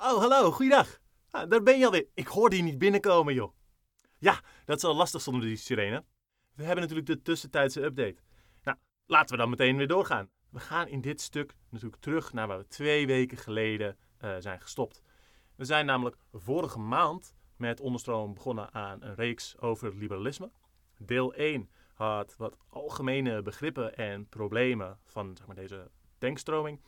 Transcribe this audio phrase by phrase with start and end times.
[0.00, 1.00] Oh, hallo, goeiedag.
[1.30, 2.06] Ah, daar ben je alweer.
[2.14, 3.52] Ik hoorde je niet binnenkomen, joh.
[4.18, 6.04] Ja, dat is al lastig zonder die sirene.
[6.54, 8.16] We hebben natuurlijk de tussentijdse update.
[8.62, 8.76] Nou,
[9.06, 10.30] laten we dan meteen weer doorgaan.
[10.50, 14.60] We gaan in dit stuk natuurlijk terug naar waar we twee weken geleden uh, zijn
[14.60, 15.02] gestopt.
[15.56, 20.50] We zijn namelijk vorige maand met onderstroom begonnen aan een reeks over liberalisme.
[20.98, 26.80] Deel 1 had wat algemene begrippen en problemen van zeg maar, deze denkstroming.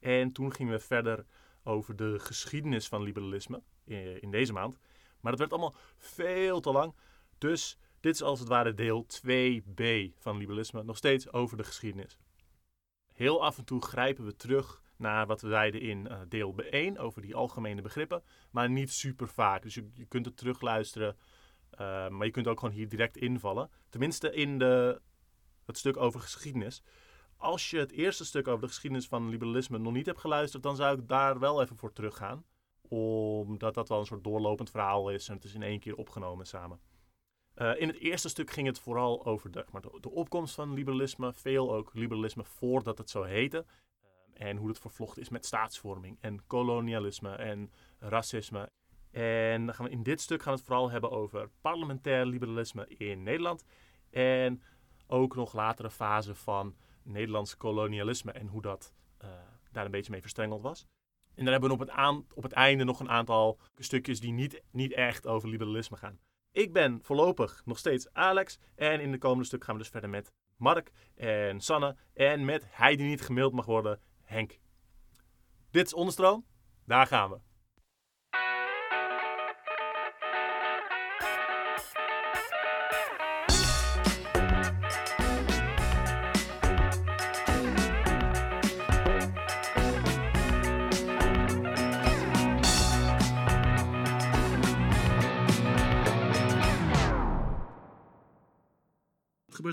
[0.00, 1.24] En toen gingen we verder
[1.64, 4.78] over de geschiedenis van liberalisme in, in deze maand.
[5.20, 6.94] Maar dat werd allemaal veel te lang.
[7.38, 9.82] Dus dit is als het ware deel 2b
[10.18, 12.18] van liberalisme, nog steeds over de geschiedenis.
[13.12, 16.98] Heel af en toe grijpen we terug naar wat we zeiden in uh, deel 1
[16.98, 19.62] over die algemene begrippen, maar niet super vaak.
[19.62, 21.16] Dus je, je kunt het terugluisteren,
[21.72, 23.70] uh, maar je kunt ook gewoon hier direct invallen.
[23.88, 25.00] Tenminste in de,
[25.66, 26.82] het stuk over geschiedenis.
[27.40, 30.76] Als je het eerste stuk over de geschiedenis van liberalisme nog niet hebt geluisterd, dan
[30.76, 32.44] zou ik daar wel even voor teruggaan.
[32.88, 36.46] Omdat dat wel een soort doorlopend verhaal is en het is in één keer opgenomen
[36.46, 36.80] samen.
[37.56, 41.32] Uh, in het eerste stuk ging het vooral over de, maar de, opkomst van liberalisme,
[41.32, 43.64] veel ook liberalisme voordat het zo heette.
[43.66, 48.70] Uh, en hoe het vervlochten is met staatsvorming en kolonialisme en racisme.
[49.10, 52.86] En dan gaan we in dit stuk gaan we het vooral hebben over parlementair liberalisme
[52.88, 53.64] in Nederland.
[54.10, 54.62] En
[55.06, 59.28] ook nog latere fase van Nederlands kolonialisme en hoe dat uh,
[59.72, 60.86] daar een beetje mee verstrengeld was.
[61.34, 64.32] En dan hebben we op het, aan, op het einde nog een aantal stukjes die
[64.32, 66.18] niet, niet echt over liberalisme gaan.
[66.52, 68.58] Ik ben voorlopig nog steeds Alex.
[68.74, 71.96] En in de komende stuk gaan we dus verder met Mark en Sanne.
[72.14, 74.58] En met hij die niet gemaild mag worden, Henk.
[75.70, 76.46] Dit is Onderstroom.
[76.84, 77.49] Daar gaan we.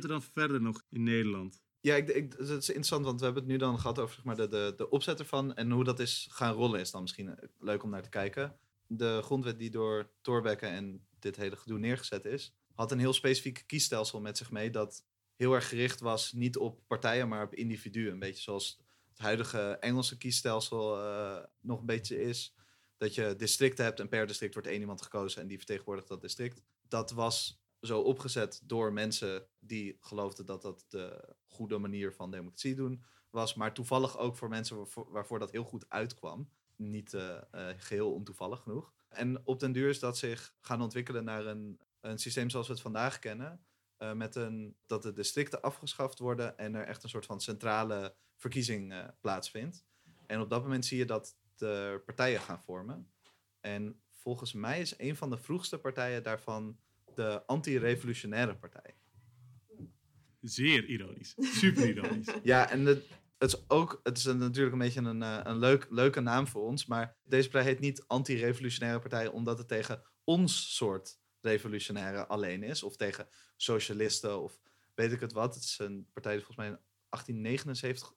[0.07, 1.62] Dan verder nog in Nederland?
[1.79, 4.23] Ja, ik, ik, het is interessant, want we hebben het nu dan gehad over zeg
[4.23, 5.56] maar, de, de, de opzet ervan.
[5.56, 8.57] En hoe dat is gaan rollen is dan misschien eh, leuk om naar te kijken.
[8.88, 13.63] De grondwet die door Thorbecke en dit hele gedoe neergezet is, had een heel specifiek
[13.67, 18.12] kiesstelsel met zich mee dat heel erg gericht was niet op partijen, maar op individuen.
[18.12, 18.79] Een beetje zoals
[19.09, 22.56] het huidige Engelse kiesstelsel uh, nog een beetje is.
[22.97, 26.22] Dat je districten hebt en per district wordt één iemand gekozen en die vertegenwoordigt dat
[26.22, 26.62] district.
[26.88, 32.75] Dat was zo opgezet door mensen die geloofden dat dat de goede manier van democratie
[32.75, 33.53] doen was.
[33.53, 36.50] Maar toevallig ook voor mensen waarvoor, dat heel goed uitkwam.
[36.76, 38.94] Niet uh, uh, geheel ontoevallig genoeg.
[39.09, 42.74] En op den duur is dat zich gaan ontwikkelen naar een, een systeem zoals we
[42.74, 43.66] het vandaag kennen.
[44.00, 48.16] Uh, met een, dat de districten afgeschaft worden en er echt een soort van centrale
[48.36, 49.86] verkiezing plaatsvindt.
[50.26, 53.12] En op dat moment zie je dat de partijen gaan vormen.
[53.59, 56.80] En volgens mij is een van de vroegste partijen daarvan
[57.17, 58.95] de anti-revolutionaire partij.
[60.41, 61.35] Zeer ironisch.
[61.38, 62.33] Super ironisch.
[62.44, 63.07] ja, en het,
[63.38, 66.63] het is ook, het is natuurlijk een beetje een, eh, een leuk, leuke naam voor
[66.63, 72.63] ons, maar deze partij heet niet anti-revolutionaire partij omdat het tegen ons soort revolutionaire alleen
[72.63, 74.59] is, of tegen socialisten of
[74.95, 75.55] weet ik het wat.
[75.55, 78.13] Het is een partij die volgens mij in 1879,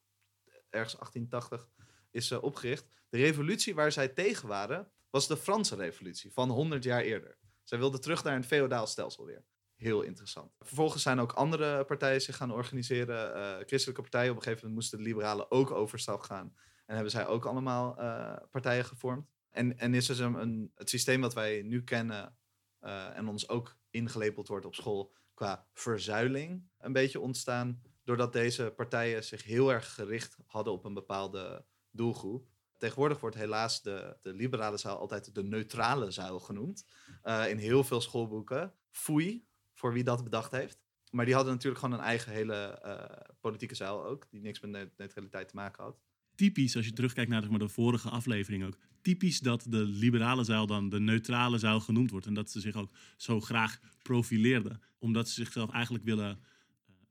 [0.70, 1.68] ergens 1880,
[2.10, 2.86] is uh, opgericht.
[3.08, 7.38] De revolutie waar zij tegen waren, was de Franse revolutie van 100 jaar eerder.
[7.70, 9.44] Zij wilden terug naar een feodaal stelsel weer.
[9.75, 10.54] Heel interessant.
[10.58, 13.36] Vervolgens zijn ook andere partijen zich gaan organiseren.
[13.36, 14.31] Uh, christelijke partijen.
[14.31, 16.54] Op een gegeven moment moesten de liberalen ook overstap gaan.
[16.86, 19.28] En hebben zij ook allemaal uh, partijen gevormd.
[19.50, 22.36] En, en is dus een, een, het systeem wat wij nu kennen
[22.80, 27.82] uh, en ons ook ingelepeld wordt op school qua verzuiling een beetje ontstaan.
[28.04, 32.48] Doordat deze partijen zich heel erg gericht hadden op een bepaalde doelgroep.
[32.80, 36.86] Tegenwoordig wordt helaas de, de liberale zuil altijd de neutrale zuil genoemd.
[37.24, 38.74] Uh, in heel veel schoolboeken.
[38.91, 40.78] Foei, voor wie dat bedacht heeft.
[41.10, 44.26] Maar die hadden natuurlijk gewoon een eigen hele uh, politieke zuil ook.
[44.30, 46.00] Die niks met neutraliteit te maken had.
[46.34, 48.78] Typisch, als je terugkijkt naar de vorige aflevering ook.
[49.00, 52.27] Typisch dat de liberale zuil dan de neutrale zuil genoemd wordt.
[52.27, 54.82] En dat ze zich ook zo graag profileerden.
[54.98, 56.41] Omdat ze zichzelf eigenlijk willen...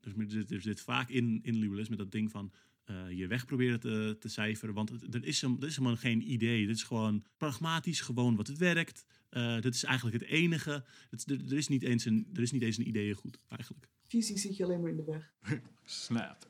[0.06, 2.52] Uh, dus er zit vaak in, in liberalisme dat ding van
[2.90, 4.74] uh, je weg proberen te, te cijferen.
[4.74, 6.66] Want er is, er is helemaal geen idee.
[6.66, 9.04] Dit is gewoon pragmatisch, gewoon wat het werkt.
[9.30, 10.84] Uh, dit is eigenlijk het enige.
[11.10, 13.88] Het, er, er, is niet eens een, er is niet eens een idee goed, eigenlijk.
[14.06, 15.32] Visie zit je alleen maar in de weg.
[15.84, 16.46] Snap.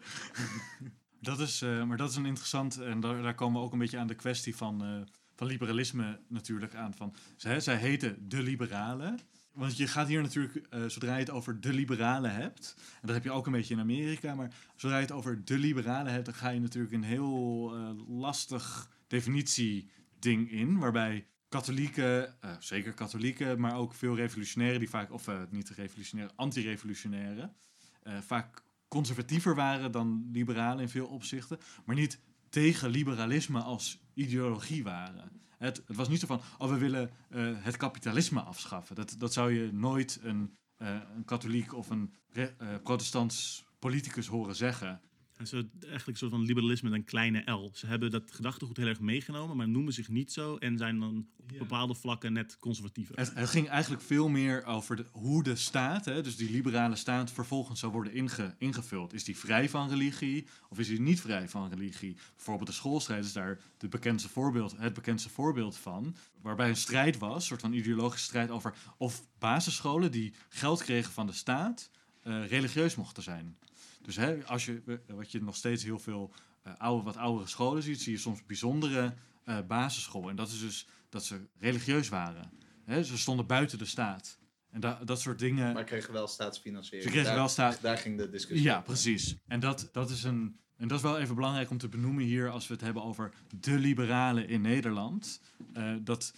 [1.20, 2.78] dat is, uh, maar dat is een interessant...
[2.78, 6.75] En daar, daar, komen we ook een beetje aan de kwestie van, van liberalisme natuurlijk
[6.75, 6.94] aan.
[6.94, 9.19] Van, zij, zij heten de liberalen.
[9.52, 13.14] Want je gaat hier natuurlijk, uh, zodra je het over de liberalen hebt, en dat
[13.14, 16.25] heb je ook een beetje in Amerika, maar zodra je het over de liberalen hebt,
[16.25, 22.93] dan ga je natuurlijk een heel uh, lastig definitie ding in, waarbij katholieken, eh, zeker
[22.93, 27.55] katholieken, maar ook veel revolutionairen die vaak, of eh, niet revolutionairen, anti-revolutionairen,
[28.03, 32.20] eh, vaak conservatiever waren dan liberalen in veel opzichten, maar niet
[32.50, 35.41] tegen liberalisme als ideologie waren.
[35.58, 38.97] Het, het was niet zo van, oh we willen eh, het kapitalisme afschaffen.
[38.97, 42.47] Dat, dat zou je nooit een, eh, een katholiek of een eh,
[42.82, 45.00] protestants politicus horen zeggen.
[45.40, 47.70] En zo, eigenlijk een soort van liberalisme met een kleine L.
[47.75, 51.26] Ze hebben dat gedachtegoed heel erg meegenomen, maar noemen zich niet zo en zijn dan
[51.52, 53.16] op bepaalde vlakken net conservatiever.
[53.16, 56.96] Het, het ging eigenlijk veel meer over de, hoe de staat, hè, dus die liberale
[56.96, 59.12] staat, vervolgens zou worden inge- ingevuld.
[59.12, 62.16] Is die vrij van religie of is die niet vrij van religie?
[62.36, 66.16] Bijvoorbeeld de schoolstrijd is daar de bekendste voorbeeld, het bekendste voorbeeld van.
[66.40, 71.12] Waarbij een strijd was, een soort van ideologische strijd over of basisscholen die geld kregen
[71.12, 71.90] van de staat,
[72.22, 73.56] eh, religieus mochten zijn.
[74.02, 76.32] Dus hè, als je, wat je nog steeds heel veel
[76.62, 79.14] eh, oude, wat oudere scholen ziet, zie je soms bijzondere
[79.44, 80.31] eh basisscholen.
[80.31, 82.50] En dat is dus dat ze religieus waren.
[82.85, 84.38] Hè, ze stonden buiten de staat.
[84.70, 85.73] En da- dat soort dingen.
[85.75, 87.02] Maar kregen wel staatsfinanciering.
[87.02, 88.67] Ze kregen Daar- wel staat- Daar ging de discussie.
[88.67, 89.37] Ja, precies.
[89.47, 90.58] En dat, dat is een.
[90.76, 93.32] En dat is wel even belangrijk om te benoemen hier als we het hebben over
[93.61, 95.41] de liberalen in Nederland.
[95.73, 96.35] Eh, dat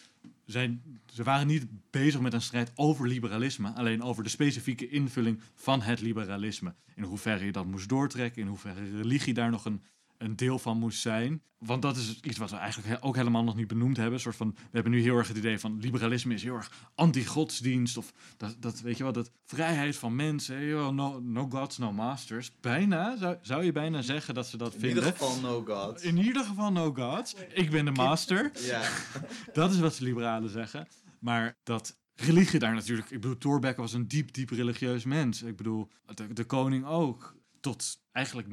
[0.52, 5.40] zijn, ze waren niet bezig met een strijd over liberalisme, alleen over de specifieke invulling
[5.54, 6.74] van het liberalisme.
[6.94, 9.82] In hoeverre je dat moest doortrekken, in hoeverre religie daar nog een,
[10.22, 11.42] een deel van moest zijn.
[11.58, 14.14] Want dat is iets wat we eigenlijk ook helemaal nog niet benoemd hebben.
[14.14, 16.90] Een soort van, we hebben nu heel erg het idee van liberalisme is heel erg
[16.94, 17.96] anti-godsdienst.
[17.96, 20.94] Of dat, dat, weet je wel, dat vrijheid van mensen.
[20.94, 22.50] no, no gods, no masters.
[22.60, 24.98] Bijna, zou, zou je bijna zeggen dat ze dat In vinden.
[25.04, 26.02] ieder geval no god.
[26.02, 27.34] In ieder geval no gods.
[27.48, 28.50] Ik ben de master.
[28.62, 28.88] Ja,
[29.52, 30.88] Dat is wat de liberalen zeggen.
[31.18, 33.10] Maar dat religie daar natuurlijk...
[33.10, 35.42] Ik bedoel, Thorbecke was een diep, diep religieus mens.
[35.42, 37.36] Ik bedoel, de, de koning ook.
[37.60, 38.48] Tot eigenlijk,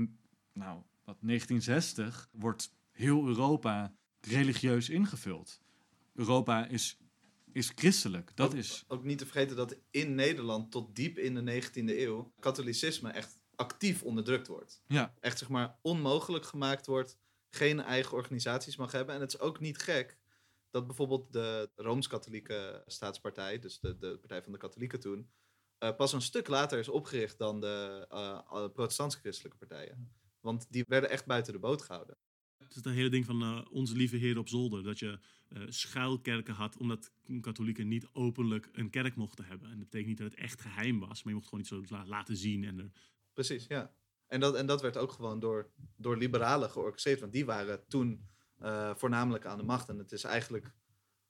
[0.54, 5.62] nou, wat 1960 wordt heel Europa religieus ingevuld.
[6.14, 6.98] Europa is,
[7.52, 8.32] is christelijk.
[8.36, 8.86] Dat is...
[8.88, 13.40] ook niet te vergeten dat in Nederland tot diep in de 19e eeuw katholicisme echt
[13.56, 14.84] actief onderdrukt wordt.
[14.88, 17.18] Ja, Echt zeg maar onmogelijk gemaakt wordt,
[17.50, 19.16] geen eigen organisaties mag hebben.
[19.16, 20.18] En het is ook niet gek
[20.72, 25.30] dat bijvoorbeeld de Rooms-Katholieke Staatspartij, dus de, de partij van de katholieken toen,
[25.78, 28.06] eh, pas een stuk later is opgericht dan de
[28.48, 30.19] alle protestants-christelijke partijen.
[30.40, 32.18] Want die werden echt buiten de boot gehouden.
[32.58, 34.84] Het is het hele ding van eh, onze lieve Heer op zolder.
[34.84, 39.70] Dat je eh, schuilkerken had, omdat katholieken niet openlijk een kerk mochten hebben.
[39.70, 41.96] En dat betekent niet dat het echt geheim was, maar je mocht gewoon niet zo
[41.96, 42.64] la- laten zien.
[42.64, 42.92] En er,
[43.34, 43.94] Precies, ja.
[44.28, 47.20] En dat, en dat werd ook gewoon door, door liberalen georchestreerd.
[47.20, 48.28] Want die waren toen
[48.58, 49.90] eh, voornamelijk aan de macht.
[49.90, 50.74] En het is eigenlijk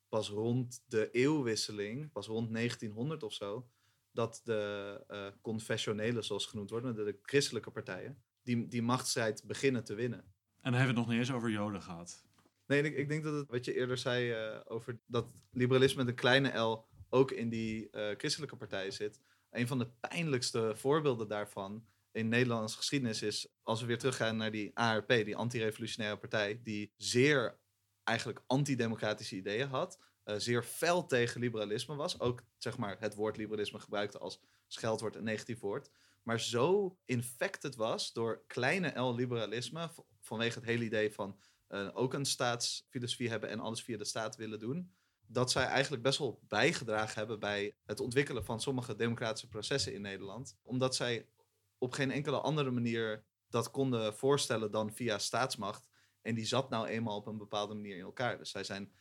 [0.07, 3.69] pas rond de eeuwwisseling, pas rond 1900 of zo,
[4.11, 9.93] dat de confessionelen, zoals genoemd worden, de, de christelijke partijen, die, die machtsstrijd beginnen te
[9.93, 10.19] winnen.
[10.19, 12.23] en dan hebben we het nog niet eens over Joden gehad.
[12.67, 16.07] Nee, ik, ik denk dat het, wat je eerder zei eh, over dat liberalisme met
[16.07, 19.19] een kleine L ook in die eh, christelijke partijen zit.
[19.49, 24.51] Een van de pijnlijkste voorbeelden daarvan in Nederlandse geschiedenis is, als we weer teruggaan naar
[24.51, 27.59] die ARP, die anti-revolutionaire partij, die zeer
[28.03, 33.37] eigenlijk antidemocratische ideeën had, eh, zeer fel tegen liberalisme was, ook zeg maar het woord
[33.37, 35.89] liberalisme gebruikte als scheldwoord en negatief woord,
[36.29, 41.89] maar zo infected was door kleine L liberalisme, v- vanwege het hele idee van eh,
[41.93, 44.93] ook een staatsfilosofie hebben en alles via de staat willen doen.
[45.27, 50.01] Dat zij eigenlijk best wel bijgedragen hebben bij het ontwikkelen van sommige democratische processen in
[50.01, 50.57] Nederland.
[50.63, 51.27] Omdat zij
[51.77, 55.87] op geen enkele andere manier dat konden voorstellen dan via staatsmacht.
[56.21, 58.37] En die zat nou eenmaal op een bepaalde manier in elkaar.
[58.37, 58.91] Dus zij zijn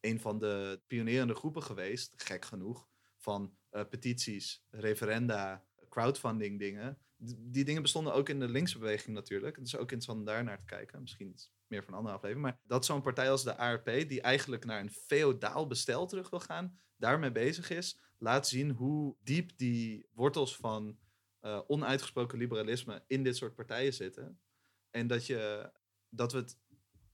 [0.00, 6.98] een van de pionierende groepen geweest, gek genoeg, van eh, petities, referenda, crowdfunding dingen.
[7.36, 9.56] Die dingen bestonden ook in de linkse beweging natuurlijk.
[9.56, 11.00] Is ook interessant om daar naar te kijken.
[11.00, 12.46] Misschien iets meer van een andere aflevering.
[12.46, 16.40] Maar dat zo'n partij als de ARP, die eigenlijk naar een feodaal bestel terug wil
[16.40, 20.98] gaan, daarmee bezig is, laat zien hoe diep die wortels van
[21.40, 24.40] eh, onuitgesproken liberalisme in dit soort partijen zitten.
[24.90, 25.72] En dat, je,
[26.08, 26.58] dat we het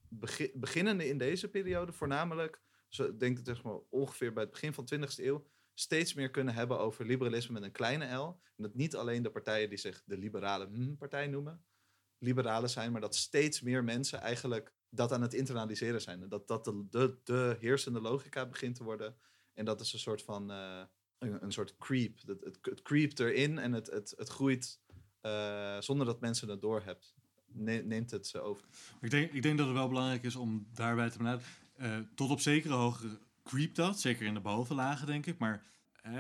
[0.09, 4.73] begi- beginnende in deze periode voornamelijk, ik denk dat zeg maar ongeveer bij het begin
[4.73, 5.47] van de 20e eeuw,
[5.79, 8.41] steeds meer kunnen hebben over liberalisme met een kleine L.
[8.57, 11.65] En dat niet alleen de partijen die zich de liberale partij noemen,
[12.19, 16.29] liberalen zijn, maar dat steeds meer mensen eigenlijk dat aan het internaliseren zijn.
[16.29, 19.17] Dat dat de, de, de heersende logica begint te worden.
[19.55, 20.83] En dat is een soort van eh,
[21.19, 22.19] een, soort creep.
[22.27, 24.81] Het, het, creept erin en het, het, het groeit
[25.21, 27.15] eh, zonder dat mensen het doorhebt.
[27.47, 28.65] Ne- neemt het ze over.
[29.01, 31.55] Ik denk, ik denk dat het wel belangrijk is om daarbij te benadrukken.
[31.77, 35.39] eh, tot op zekere hoogte creep dat, zeker in de bovenlagen denk ik.
[35.39, 35.63] Maar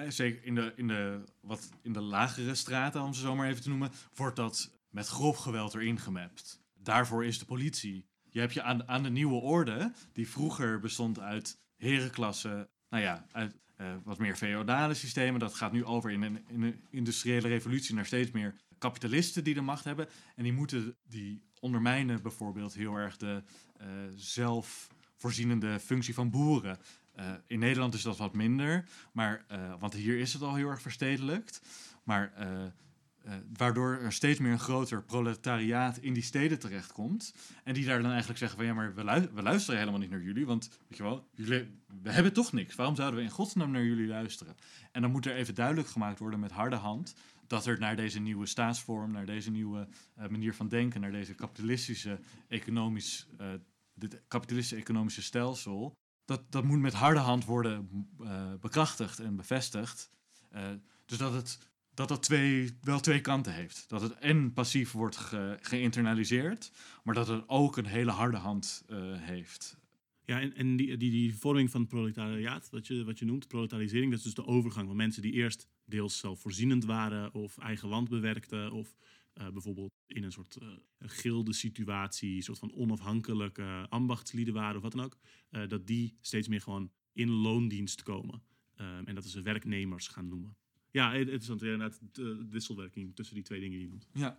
[0.08, 3.62] zeker in de, in, de, wat, in de lagere straten, om ze zo maar even
[3.62, 6.60] te noemen, wordt dat met grof geweld erin gemapt.
[6.74, 8.06] Daarvoor is de politie.
[8.30, 13.26] je hebt je aan, aan de nieuwe orde, die vroeger bestond uit herenklassen, nou ja,
[13.32, 15.40] uit eh, wat meer feodale systemen.
[15.40, 19.54] Dat gaat nu over in een, in een industriële revolutie naar steeds meer kapitalisten die
[19.54, 20.08] de macht hebben.
[20.34, 23.42] En die moeten, die ondermijnen bijvoorbeeld heel erg de
[23.76, 26.78] eh, zelfvoorzienende functie van boeren.
[27.16, 30.68] Eh, in Nederland is dat wat minder, maar, eh, want hier is het al heel
[30.68, 31.60] erg verstedelijkt.
[32.04, 37.34] Maar eh, waardoor er steeds meer een groter proletariaat in die steden terechtkomt.
[37.64, 40.10] En die daar dan eigenlijk zeggen van ja, maar we, lu- we luisteren helemaal niet
[40.10, 40.46] naar jullie.
[40.46, 41.68] Want weet je wel, jullie,
[42.02, 42.74] we hebben toch niks.
[42.74, 44.56] Waarom zouden we in godsnaam naar jullie luisteren?
[44.92, 47.14] En dan moet er even duidelijk gemaakt worden met harde hand
[47.46, 49.88] dat er naar deze nieuwe staatsvorm, naar deze nieuwe
[50.30, 52.18] manier van denken, naar deze kapitalistische
[52.48, 53.46] economisch, eh,
[53.94, 55.94] dit kapitalistische economische stelsel,
[56.26, 57.88] dat, dat moet met harde hand worden
[58.20, 60.10] eh, bekrachtigd en bevestigd.
[60.50, 60.62] Eh,
[61.06, 61.58] dus dat het
[61.96, 63.84] dat dat twee, wel twee kanten heeft.
[63.88, 66.72] Dat het en passief wordt ge- geïnternaliseerd,
[67.04, 69.76] maar dat het ook een hele harde hand eh, heeft.
[70.24, 73.48] Ja, en, en die, die, die vorming van het proletariaat, wat je, wat je noemt,
[73.48, 77.88] proletarisering, dat is dus de overgang van mensen die eerst deels zelfvoorzienend waren of eigen
[77.88, 78.96] land bewerkten of
[79.36, 84.82] eh, bijvoorbeeld in een soort eh gilde situatie, een soort van onafhankelijke ambachtslieden waren of
[84.82, 85.18] wat dan ook,
[85.50, 88.42] eh, dat die steeds meer gewoon in loondienst komen.
[88.74, 90.56] Ehm, en dat ze werknemers gaan noemen.
[90.90, 94.06] Ja, is dan inderdaad de wisselwerking tussen die twee dingen die je noemt.
[94.12, 94.38] Ja.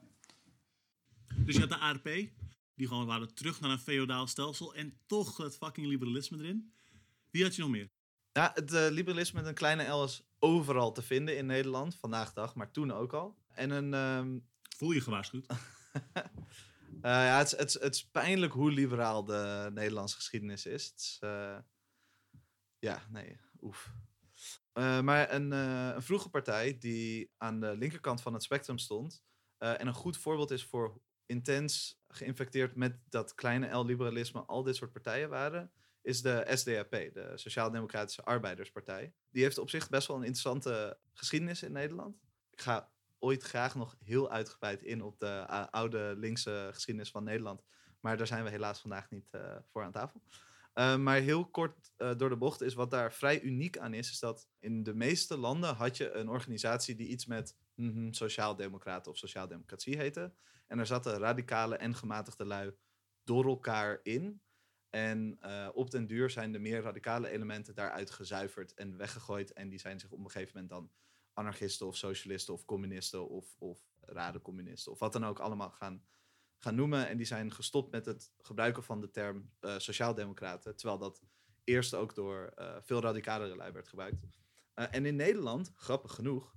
[1.37, 2.29] Dus je had de ARP,
[2.75, 6.73] die gewoon waren terug naar een feodaal stelsel en toch het fucking liberalisme erin.
[7.29, 7.89] Wie had je nog meer?
[8.31, 12.27] Ja, het eh, liberalisme met een kleine L is overal te vinden in Nederland, vandaag
[12.27, 13.37] de dag, maar toen ook al.
[13.47, 14.39] En een, ehm,
[14.77, 15.45] Voel je gewaarschuwd?
[15.51, 16.31] eh,
[17.01, 21.17] ja, het, het, het is pijnlijk hoe liberaal de Nederlandse geschiedenis is.
[21.19, 21.57] Eh,
[22.79, 23.93] ja, nee, oef.
[24.73, 29.23] Eh, maar een, een vroege partij die aan de linkerkant van het spectrum stond
[29.57, 34.91] en een goed voorbeeld is voor intens geïnfecteerd met dat kleine L-liberalisme al dit soort
[34.91, 39.13] partijen waren, is de SDAP, de Sociaal-Democratische Arbeiderspartij.
[39.29, 42.21] Die heeft op zich best wel een interessante geschiedenis in Nederland.
[42.49, 47.23] Ik ga ooit graag nog heel uitgebreid in op de eh, oude linkse geschiedenis van
[47.23, 47.63] Nederland.
[47.99, 50.21] Maar daar zijn we helaas vandaag niet eh, voor aan tafel.
[50.73, 54.19] Uh, maar heel kort door de bocht is wat daar vrij uniek aan is, is
[54.19, 59.17] dat in de meeste landen had je een organisatie die iets met mm, sociaaldemocraten of
[59.17, 60.33] sociaaldemocratie heette.
[60.67, 62.71] En er zaten radicale en gematigde lui
[63.23, 64.41] door elkaar in.
[64.89, 65.39] En
[65.73, 69.53] op den duur zijn de meer radicale elementen daaruit gezuiverd en weggegooid.
[69.53, 70.91] En die zijn zich op een gegeven moment dan
[71.37, 73.79] anarchisten of socialisten of communisten of, of
[74.41, 76.03] communisten of wat dan ook allemaal gaan,
[76.57, 77.07] gaan noemen.
[77.07, 80.75] En die zijn gestopt met het gebruiken van de term uh, sociaaldemocraten.
[80.75, 81.21] Terwijl dat
[81.63, 84.23] eerst ook door uh, veel radicalere lui werd gebruikt.
[84.75, 86.55] Uh, en in Nederland, grappig genoeg,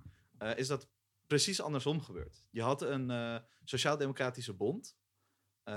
[0.55, 0.89] is dat
[1.27, 2.45] precies andersom gebeurd.
[2.49, 4.99] Je had een sociaal-democratische bond.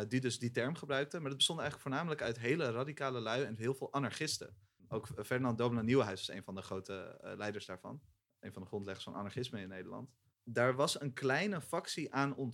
[0.09, 1.17] Die dus die term gebruikte.
[1.19, 4.57] Maar dat bestond eigenlijk voornamelijk uit hele radicale lui en heel veel anarchisten.
[4.89, 8.01] Ook Ferdinand Dobelen Nieuwenhuis is een van de grote leiders daarvan.
[8.45, 10.11] Een van de grondleggers van anarchisme in Nederland.
[10.43, 12.53] Daar was een kleine factie aan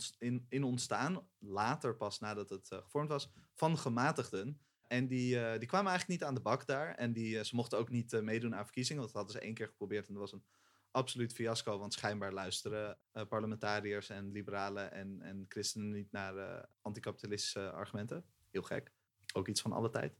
[0.48, 4.60] in, ontstaan, later pas nadat het uh, gevormd was, van gematigden.
[4.86, 6.94] En die, uh, die kwamen eigenlijk niet aan de bak daar.
[6.94, 9.56] En die, uh, ze mochten ook niet meedoen aan verkiezingen, want dat hadden ze één
[9.56, 10.44] keer geprobeerd en dat was een
[10.90, 11.78] absoluut fiasco.
[11.78, 18.24] Want schijnbaar luisteren parlementariërs en liberalen en, en christenen niet naar anticapitalistische argumenten.
[18.50, 18.92] Heel gek.
[19.32, 20.18] Ook iets van alle tijd.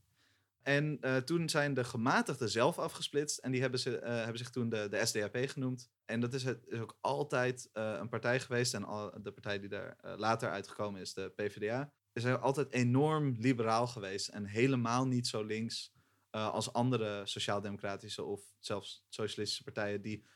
[0.63, 3.39] En uh, toen zijn de gematigden zelf afgesplitst.
[3.39, 5.91] En die hebben, ze, hebben zich toen de, de SDAP genoemd.
[6.05, 8.75] En dat is, het, is ook altijd een partij geweest.
[8.75, 11.93] En al, de partij die daar later uitgekomen is, de PvdA.
[12.13, 14.29] Is altijd enorm liberaal geweest.
[14.29, 15.93] En helemaal niet zo links
[16.31, 20.03] als andere sociaal-democratische of zelfs socialistische partijen.
[20.03, 20.27] die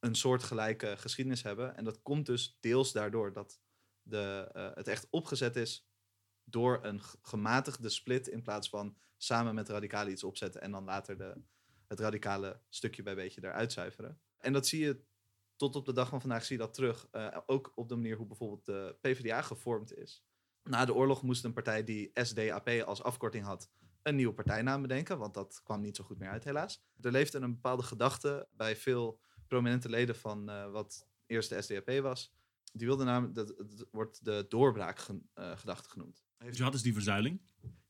[0.00, 1.76] een soortgelijke geschiedenis hebben.
[1.76, 3.60] En dat komt dus deels daardoor dat
[4.02, 5.86] de, het echt opgezet is
[6.44, 11.18] door een gematigde split in plaats van samen met radicalen iets opzetten en dan later
[11.18, 11.42] de,
[11.88, 14.20] het radicale stukje bij beetje eruit zuiveren.
[14.38, 15.04] En dat zie je
[15.56, 17.08] tot op de dag van vandaag zie je dat terug.
[17.12, 20.24] Uh, ook op de manier hoe bijvoorbeeld de PvdA gevormd is.
[20.62, 23.70] Na de oorlog moest een partij die SDAP als afkorting had
[24.02, 26.84] een nieuwe partijnaam bedenken, want dat kwam niet zo goed meer uit helaas.
[27.00, 31.90] Er leefde een bepaalde gedachte bij veel prominente leden van uh, wat eerst de SDAP
[32.02, 32.34] was.
[32.72, 33.54] Die wilden namelijk, dat,
[33.90, 36.24] wordt de doorbraakgedachte uh, genoemd.
[36.44, 37.40] Dus je had dus die verzuiling?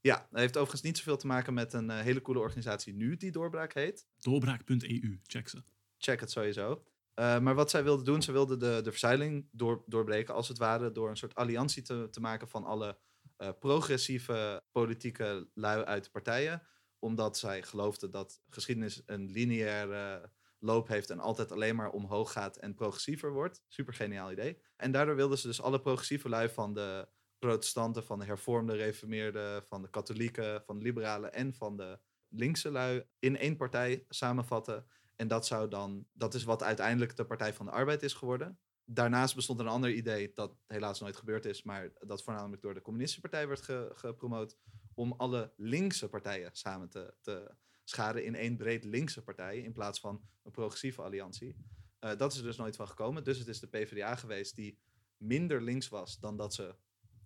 [0.01, 3.17] Ja, dat heeft overigens niet zoveel te maken met een uh, hele coole organisatie nu
[3.17, 4.07] die Doorbraak heet.
[4.19, 5.63] Doorbraak.eu, check ze.
[5.97, 6.85] Check het sowieso.
[7.15, 10.59] Uh, maar wat zij wilden doen, ze wilden de, de verzuiling door, doorbreken, als het
[10.59, 12.99] ware, door een soort alliantie te, te maken van alle
[13.39, 16.63] uh, progressieve politieke lui uit de partijen.
[16.99, 22.57] Omdat zij geloofden dat geschiedenis een lineaire loop heeft en altijd alleen maar omhoog gaat
[22.57, 23.63] en progressiever wordt.
[23.69, 24.59] Super geniaal idee.
[24.77, 27.09] En daardoor wilden ze dus alle progressieve lui van de
[27.49, 31.99] protestanten, van de hervormden, reformeerden, van de katholieken, van de liberalen en van de
[32.29, 34.87] linkse lui in één partij samenvatten.
[35.17, 38.59] En dat zou dan, dat is wat uiteindelijk de Partij van de Arbeid is geworden.
[38.85, 42.83] Daarnaast bestond een ander idee, dat helaas nooit gebeurd is, maar dat voornamelijk door de
[42.83, 44.57] Communistische Partij werd ge- gepromoot,
[44.95, 50.01] om alle linkse partijen samen te, te scharen in één breed linkse partij, in plaats
[50.01, 51.57] van een progressieve alliantie.
[51.99, 53.25] Eh, dat is er dus nooit van gekomen.
[53.25, 54.79] Dus het is de PvdA geweest die
[55.17, 56.75] minder links was dan dat ze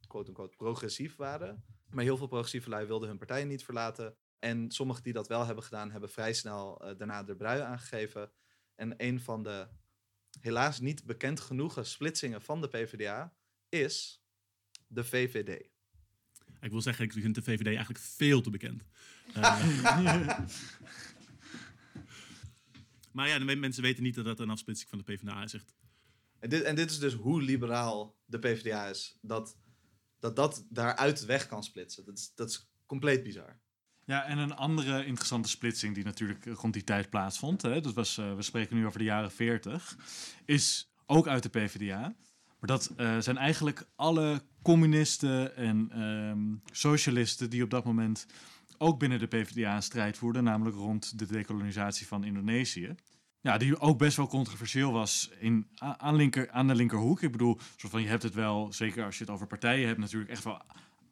[0.09, 1.65] quote-unquote progressief waren.
[1.91, 4.17] Maar heel veel progressieve lui wilden hun partijen niet verlaten.
[4.39, 8.31] En sommigen die dat wel hebben gedaan, hebben vrij snel eh, daarna de brui aangegeven.
[8.75, 9.69] En een van de
[10.41, 13.35] helaas niet bekend genoegen splitsingen van de PvdA
[13.69, 14.23] is
[14.87, 15.69] de VVD.
[16.61, 18.85] Ik wil zeggen, ik vind de VVD eigenlijk veel te bekend.
[19.35, 19.43] Eh,
[23.13, 25.55] maar ja, de me- mensen weten niet dat dat een afsplitsing van de PvdA is.
[25.55, 25.75] Echt.
[26.39, 29.19] En dit, en dit is dus hoe liberaal de PvdA is.
[29.21, 29.57] Dat
[30.21, 32.05] dat, dat daaruit weg kan splitsen.
[32.05, 33.59] Dat is, dat is compleet bizar.
[34.05, 38.19] Ja, en een andere interessante splitsing die natuurlijk rond die tijd plaatsvond, hè, dat was,
[38.19, 39.97] eh, we spreken nu over de jaren 40,
[40.45, 42.15] is ook uit de PvdA.
[42.61, 48.27] Maar dat eh, zijn eigenlijk alle communisten en ehm, socialisten die op dat moment
[48.79, 52.95] ook binnen de PvdA een strijd voerden, namelijk rond de dekolonisatie van Indonesië.
[53.41, 57.23] Ja, die ook best wel controversieel was in, aan, linker, aan de linkerhoek.
[57.23, 59.99] Ik bedoel, soort van, je hebt het wel, zeker als je het over partijen hebt,
[59.99, 60.63] natuurlijk echt wel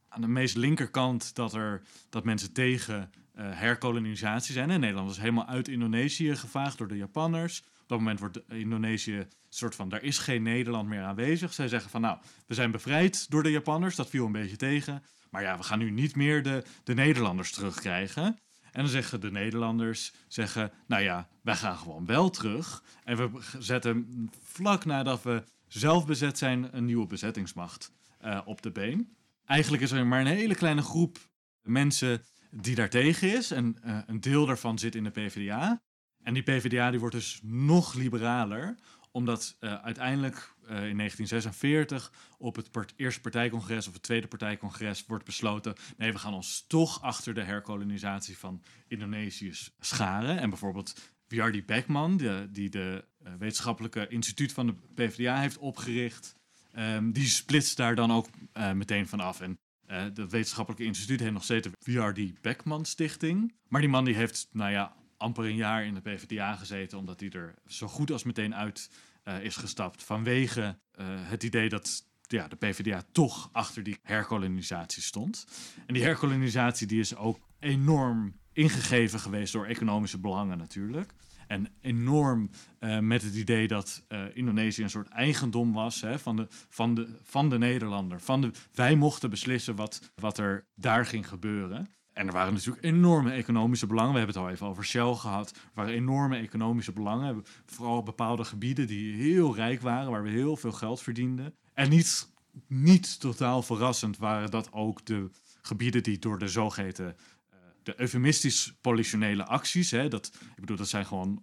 [0.09, 4.71] aan de meest linkerkant dat, er, dat mensen tegen eh, herkolonisatie zijn.
[4.71, 7.61] En Nederland was helemaal uit Indonesië gevaagd door de Japanners.
[7.61, 11.53] Op dat moment wordt Indonesië soort van, daar is geen Nederland meer aanwezig.
[11.53, 13.97] Zij zeggen van, nou, we zijn bevrijd door de Japanners.
[13.97, 15.03] Dat viel een beetje tegen.
[15.31, 18.39] Maar ja, we gaan nu niet meer de, de Nederlanders terugkrijgen.
[18.77, 22.83] En dan zeggen de Nederlanders, zeggen, nou ja, wij gaan gewoon wel terug.
[23.05, 28.71] En we zetten vlak nadat we zelf bezet zijn, een nieuwe bezettingsmacht eh, op de
[28.71, 29.17] been.
[29.45, 31.19] Eigenlijk is er maar een hele kleine groep
[31.63, 33.51] mensen die daartegen is.
[33.51, 35.83] En eh, een deel daarvan zit in de PvdA.
[36.23, 38.79] En die PvdA die wordt dus nog liberaler,
[39.17, 45.25] omdat eh, uiteindelijk eh, in 1946 op het eerste partijcongres of het tweede partijcongres wordt
[45.25, 50.39] besloten: nee, we gaan ons toch achter de herkolonisatie van Indonesië scharen.
[50.39, 52.17] En bijvoorbeeld Wiardi Beckman,
[52.51, 56.37] die de eh, wetenschappelijke instituut van de PvdA heeft opgericht,
[56.73, 58.29] ehm, die splitst daar dan ook
[58.75, 59.41] meteen van af.
[59.41, 62.41] En het wetenschappelijke instituut heeft nog steeds de W.R.D.
[62.41, 63.55] Beckman Stichting.
[63.69, 67.21] Maar die man die heeft, nou ja, amper een jaar in de PvdA gezeten, omdat
[67.21, 68.91] hij er zo goed als meteen uit
[69.23, 70.03] eh, is gestapt.
[70.03, 75.47] Vanwege eh, het idee dat ja, de PvdA toch achter die herkolonisatie stond.
[75.87, 81.13] En die herkolonisatie die is ook enorm ingegeven geweest door economische belangen natuurlijk.
[81.47, 86.47] En enorm eh, met het idee dat Indonesië een soort eigendom was hè, van, de,
[86.51, 88.21] van, de, van de Nederlander.
[88.21, 91.89] Van de, wij mochten beslissen wat, wat er daar ging gebeuren.
[92.17, 94.13] En er waren natuurlijk enorme economische belangen.
[94.13, 95.51] We hebben het al even over Shell gehad.
[95.51, 97.45] Er waren enorme economische belangen.
[97.67, 101.55] Vooral bepaalde gebieden die heel rijk waren, waar we heel veel geld verdienden.
[101.75, 102.29] En niet,
[102.67, 105.31] niet totaal verrassend waren dat ook de
[105.63, 107.17] gebieden die door de zogeheten
[107.51, 111.43] eh, de eufemistisch politionele acties, hè, dat, ik bedoel, dat zijn gewoon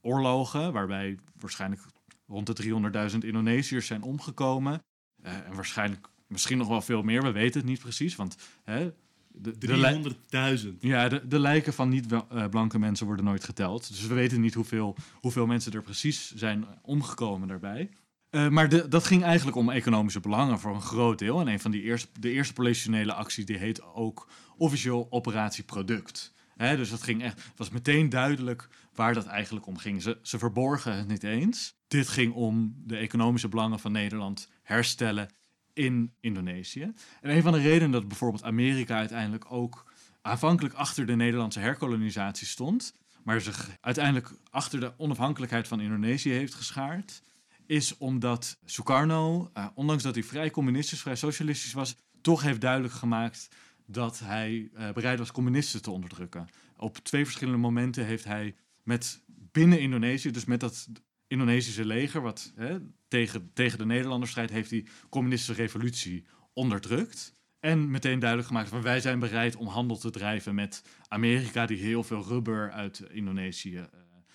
[0.00, 1.82] oorlogen waarbij waarschijnlijk
[2.26, 4.82] rond de 300.000 Indonesiërs zijn omgekomen.
[5.22, 8.16] Eh, en waarschijnlijk misschien nog wel veel meer, we weten het niet precies.
[8.16, 8.90] Want hè,
[9.32, 10.14] de, de, li-
[10.62, 10.68] 300.000.
[10.80, 13.88] ja, de, de lijken van niet-blanke mensen worden nooit geteld.
[13.88, 17.90] Dus we weten niet hoeveel, hoeveel mensen er precies zijn omgekomen daarbij.
[18.30, 21.40] Eh, maar de, dat ging eigenlijk om economische belangen voor een groot deel.
[21.40, 26.32] En een van die eerste, de eerste politionele actie die heet ook officieel Operatie Product.
[26.56, 30.02] Hè, dus dat ging echt, het was meteen duidelijk waar dat eigenlijk om ging.
[30.02, 31.74] Ze, ze verborgen het niet eens.
[31.88, 35.28] Dit ging om de economische belangen van Nederland herstellen
[35.80, 36.92] in Indonesië.
[37.20, 42.46] En een van de redenen dat bijvoorbeeld Amerika uiteindelijk ook aanvankelijk achter de Nederlandse herkolonisatie
[42.46, 47.22] stond, maar zich uiteindelijk achter de onafhankelijkheid van Indonesië heeft geschaard,
[47.66, 52.94] is omdat Sukarno, eh, ondanks dat hij vrij communistisch, vrij socialistisch was, toch heeft duidelijk
[52.94, 53.48] gemaakt
[53.86, 56.48] dat hij eh, bereid was communisten te onderdrukken.
[56.76, 60.88] Op twee verschillende momenten heeft hij met binnen Indonesië, dus met dat
[61.30, 67.34] Indonesische leger, wat hè, tegen, tegen de Nederlanders strijdt, heeft hij communistische revolutie onderdrukt.
[67.60, 71.78] En meteen duidelijk gemaakt van wij zijn bereid om handel te drijven met Amerika, die
[71.78, 73.86] heel veel rubber uit Indonesië eh,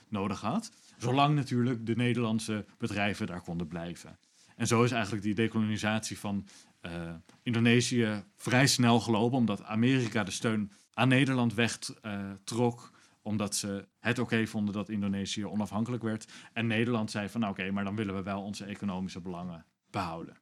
[0.09, 0.71] nodig had.
[0.97, 4.19] Zolang natuurlijk de Nederlandse bedrijven daar konden blijven.
[4.55, 6.47] En zo is eigenlijk die dekolonisatie van
[6.81, 12.91] eh, Indonesië vrij snel gelopen, omdat Amerika de steun aan Nederland wegtrok,
[13.25, 16.31] omdat ze het oké vonden dat Indonesië onafhankelijk werd.
[16.53, 20.37] En Nederland zei van nou, oké, maar dan willen we wel onze economische belangen behouden.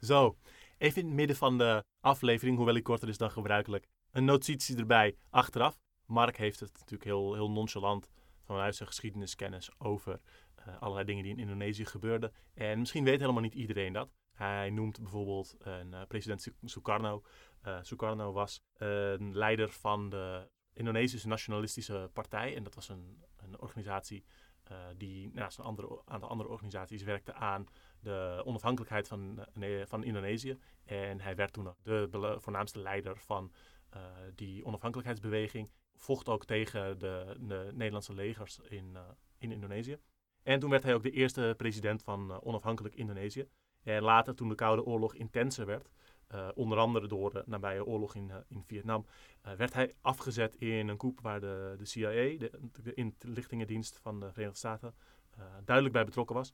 [0.00, 0.36] Zo.
[0.78, 4.76] Even in het midden van de aflevering, hoewel die korter is dan gebruikelijk, een notitie
[4.76, 5.78] erbij achteraf.
[6.06, 8.08] Mark heeft het natuurlijk heel, heel nonchalant
[8.44, 10.20] vanuit zijn geschiedeniskennis over
[10.54, 12.32] eh, allerlei dingen die in Indonesië gebeurden.
[12.54, 14.14] En misschien weet helemaal niet iedereen dat.
[14.32, 17.22] Hij noemt bijvoorbeeld een eh, president Su- Sukarno.
[17.60, 22.56] Eh, Sukarno was een leider van de Indonesische Nationalistische Partij.
[22.56, 24.24] En dat was een, een organisatie
[24.64, 27.66] eh, die naast een andere, aantal andere organisaties werkte aan
[28.00, 30.58] de onafhankelijkheid van, eh, van Indonesië.
[30.84, 33.52] En hij werd toen de voornaamste leider van
[33.90, 34.00] eh,
[34.34, 35.70] die onafhankelijkheidsbeweging.
[35.94, 38.96] Vocht ook tegen de, de Nederlandse legers in,
[39.38, 39.98] in Indonesië.
[40.42, 43.48] En toen werd hij ook de eerste president van onafhankelijk Indonesië.
[43.82, 45.90] En later, toen de Koude Oorlog intenser werd,
[46.26, 49.06] eh, onder andere door de nabije oorlog in, eh, in Vietnam,
[49.40, 54.32] eh, werd hij afgezet in een coup waar de, de CIA, de, inlichtingendienst van de
[54.32, 54.94] Verenigde Staten,
[55.30, 56.52] eh, duidelijk bij betrokken was.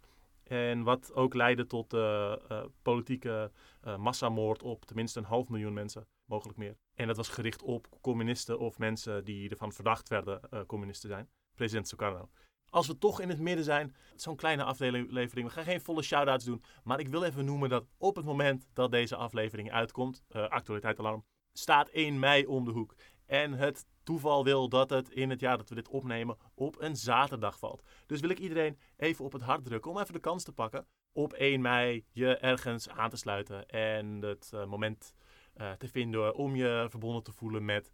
[0.50, 5.72] En wat ook leidde tot de eh, politieke eh, massamoord op tenminste een half miljoen
[5.72, 6.76] mensen, mogelijk meer.
[6.94, 11.14] En dat was gericht op communisten of mensen die ervan verdacht werden eh, communisten te
[11.14, 11.28] zijn.
[11.54, 12.28] President Sukarno.
[12.70, 16.44] Als we toch in het midden zijn, zo'n kleine aflevering, we gaan geen volle shout-outs
[16.44, 20.48] doen, maar ik wil even noemen dat op het moment dat deze aflevering uitkomt, eh
[20.48, 22.94] actualiteitsalarm, staat 1 mei om de hoek.
[23.26, 26.96] En het toeval wil dat het in het jaar dat we dit opnemen op een
[26.96, 27.82] zaterdag valt.
[28.06, 30.86] Dus wil ik iedereen even op het hart drukken om even de kans te pakken
[31.12, 35.14] op 1 mei je ergens aan te sluiten en het eh, moment
[35.54, 37.90] eh, te vinden om je verbonden te voelen met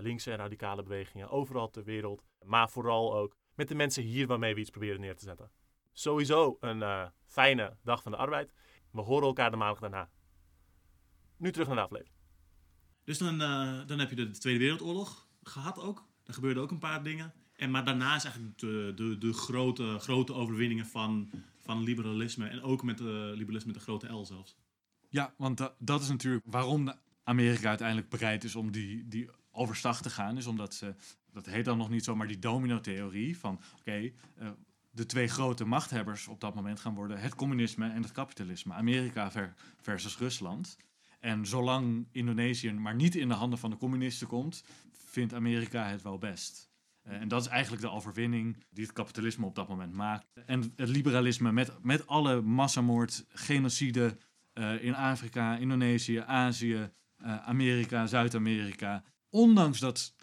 [0.00, 2.22] linkse en radicale bewegingen overal ter wereld.
[2.44, 5.50] Maar vooral ook met de mensen hier waarmee we iets proberen neer te zetten.
[5.92, 8.52] Sowieso een eh, fijne dag van de arbeid.
[8.90, 10.10] We horen elkaar de maandag daarna.
[11.36, 12.16] Nu terug naar de aflevering.
[13.04, 16.06] Dus dan, eh, dan heb je de Tweede Wereldoorlog gehad ook.
[16.24, 17.32] Er gebeurden ook een paar dingen.
[17.56, 22.46] En, maar daarna is eigenlijk de, de, de grote, grote overwinningen van, van liberalisme.
[22.48, 24.56] En ook met de liberalisme met de grote L zelfs.
[25.08, 26.92] Ja, want da- dat is natuurlijk waarom
[27.24, 30.36] Amerika uiteindelijk bereid is om die, die overstag te gaan.
[30.36, 30.94] Is omdat ze,
[31.32, 34.48] dat heet dan nog niet zo, maar die domino-theorie van oké, eh,
[34.90, 38.74] de twee grote machthebbers op dat moment gaan worden het communisme en het kapitalisme.
[38.74, 40.76] Amerika ver- versus Rusland.
[41.20, 46.02] En zolang Indonesië maar niet in de handen van de communisten komt, vindt Amerika het
[46.02, 46.70] wel best.
[47.02, 50.26] Eh, en dat is eigenlijk de overwinning die het kapitalisme op dat moment maakt.
[50.46, 54.16] En het liberalisme met, met alle massamoord, genocide
[54.52, 56.90] eh, in Afrika, Indonesië, Azië,
[57.44, 59.04] Amerika, Zuid-Amerika.
[59.34, 60.14] Ondanks dat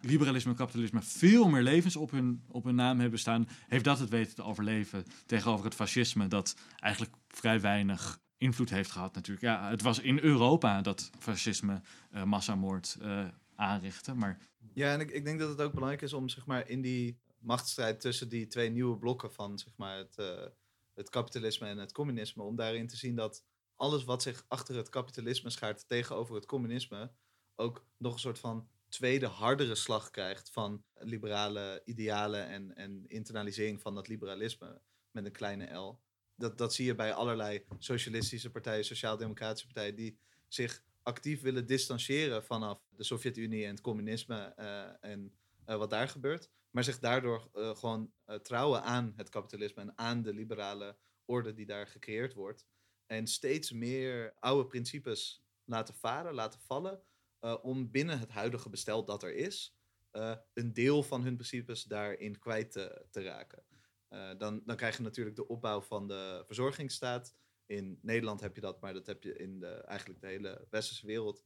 [0.00, 3.98] liberalisme en kapitalisme veel meer levens op hun, op hun naam hebben staan, heeft dat
[3.98, 9.46] het weten te overleven tegenover het fascisme, dat eigenlijk vrij weinig invloed heeft gehad natuurlijk.
[9.46, 14.38] Ja, het was in Europa dat fascisme eh, massamoord eh aanrichtte, maar
[14.74, 17.18] Ja, en ik, ik denk dat het ook belangrijk is om zeg maar, in die
[17.38, 20.46] machtsstrijd tussen die twee nieuwe blokken van zeg maar, het, eh,
[20.94, 23.44] het kapitalisme en het communisme, om daarin te zien dat
[23.76, 27.10] alles wat zich achter het kapitalisme schaart tegenover het communisme,
[27.56, 33.80] ook nog een soort van tweede hardere slag krijgt van liberale idealen en, en internalisering
[33.80, 36.00] van dat liberalisme met een kleine L.
[36.34, 42.44] Dat, dat zie je bij allerlei socialistische partijen, sociaal-democratische partijen, die zich actief willen distancieren
[42.44, 45.32] vanaf de Sovjet-Unie en het communisme eh, en
[45.64, 46.50] eh, wat daar gebeurt.
[46.70, 48.12] Maar zich daardoor eh, gewoon
[48.42, 52.66] trouwen aan het kapitalisme en aan de liberale orde die daar gecreëerd wordt.
[53.06, 57.02] En steeds meer oude principes laten varen, laten vallen.
[57.42, 59.76] Eh, om binnen het huidige bestel dat er is,
[60.10, 63.64] eh, een deel van hun principes daarin kwijt te, raken.
[64.08, 67.34] Eh, dan, dan krijg je natuurlijk de opbouw van de verzorgingsstaat.
[67.66, 71.06] In Nederland heb je dat, maar dat heb je in de, eigenlijk de hele westerse
[71.06, 71.44] wereld.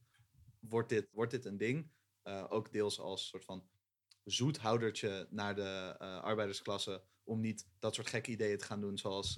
[0.59, 1.91] Wordt dit, wordt dit een ding?
[2.49, 3.67] Ook deels als soort van
[4.23, 7.03] zoethoudertje naar de arbeidersklasse.
[7.23, 9.37] Om niet dat soort gekke ideeën te gaan doen zoals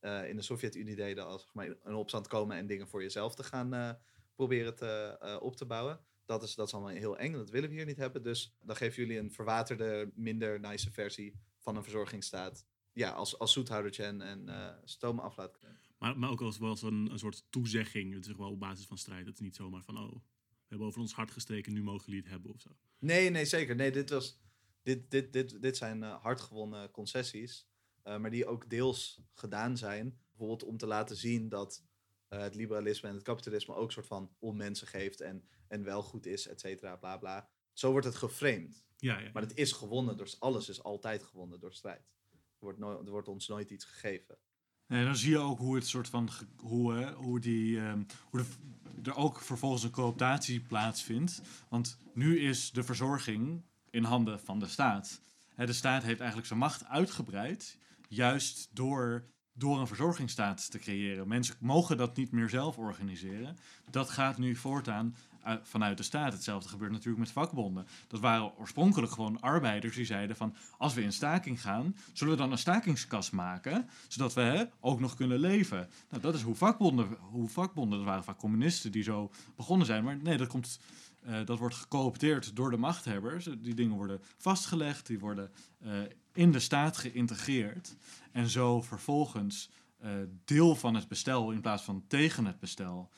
[0.00, 1.26] eh, in de Sovjet-Unie deden.
[1.26, 3.98] Als zeg maar, een opstand komen en dingen voor jezelf te gaan
[4.38, 6.00] proberen te, eh, op te bouwen.
[6.24, 8.22] Dat is, dat is allemaal heel eng en dat willen we hier niet hebben.
[8.22, 12.66] Dus dan geven jullie een verwaterde, minder nice versie van een verzorgingsstaat.
[12.92, 15.80] Ja, als, als zoethoudertje en, en eh af kunnen.
[15.98, 18.14] Maar, maar ook als wel als een, een soort toezegging.
[18.14, 19.26] Het is wel op basis van strijd.
[19.26, 20.20] Het is niet zomaar van, oh, we
[20.68, 22.70] hebben over ons hart gestreken, nu mogen jullie het hebben of zo.
[22.98, 23.74] Nee, nee, zeker.
[23.74, 24.40] Nee, dit, was,
[24.82, 27.68] dit, dit, dit, dit zijn eh, hardgewonnen concessies.
[28.02, 30.18] eh, maar die ook deels gedaan zijn.
[30.28, 31.87] Bijvoorbeeld om te laten zien dat
[32.28, 35.20] eh, het liberalisme en het kapitalisme ook soort van onmensen geeft.
[35.20, 37.48] En, en wel goed is, et cetera, bla bla.
[37.72, 38.84] Zo wordt het geframed.
[38.96, 39.30] Ja, ja.
[39.32, 42.10] Maar het is gewonnen door alles is altijd gewonnen door strijd.
[42.30, 44.38] Er wordt, nooit, er wordt ons nooit iets gegeven.
[44.86, 48.40] En dan zie je ook hoe het soort van hoe, hè, hoe die ehm, hoe
[48.40, 51.40] de, er ook vervolgens een cooptatie plaatsvindt.
[51.68, 55.20] Want nu is de verzorging in handen van de staat.
[55.56, 59.24] De staat heeft eigenlijk zijn macht uitgebreid, juist door
[59.58, 61.28] door een verzorgingsstaat te creëren.
[61.28, 63.56] Mensen mogen dat niet meer zelf organiseren.
[63.90, 65.14] Dat gaat nu voortaan
[65.46, 66.32] uh, vanuit de staat.
[66.32, 67.86] Hetzelfde gebeurt natuurlijk met vakbonden.
[68.06, 70.54] Dat waren oorspronkelijk gewoon arbeiders die zeiden van...
[70.78, 73.88] als we in staking gaan, zullen we dan een stakingskas maken...
[74.08, 75.88] zodat we hè, ook nog kunnen leven.
[76.10, 77.98] Nou, dat is hoe vakbonden, hoe vakbonden...
[77.98, 80.04] dat waren vaak communisten die zo begonnen zijn.
[80.04, 80.80] Maar nee, dat, komt,
[81.28, 83.48] uh, dat wordt gecoopteerd door de machthebbers.
[83.58, 85.50] Die dingen worden vastgelegd, die worden
[85.82, 85.92] uh,
[86.38, 87.94] in de staat geïntegreerd.
[88.32, 89.70] En zo vervolgens
[90.04, 90.10] uh,
[90.44, 93.10] deel van het bestel in plaats van tegen het bestel.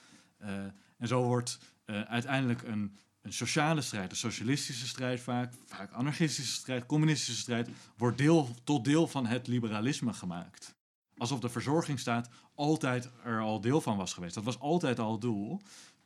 [0.99, 6.53] en zo wordt uh, uiteindelijk een, een sociale strijd, een socialistische strijd vaak, vaak anarchistische
[6.53, 10.75] strijd, communistische strijd, wordt deel, tot deel van het liberalisme gemaakt.
[11.17, 14.35] Alsof de verzorgingsstaat altijd er al deel van was geweest.
[14.35, 15.61] Dat was altijd al het doel.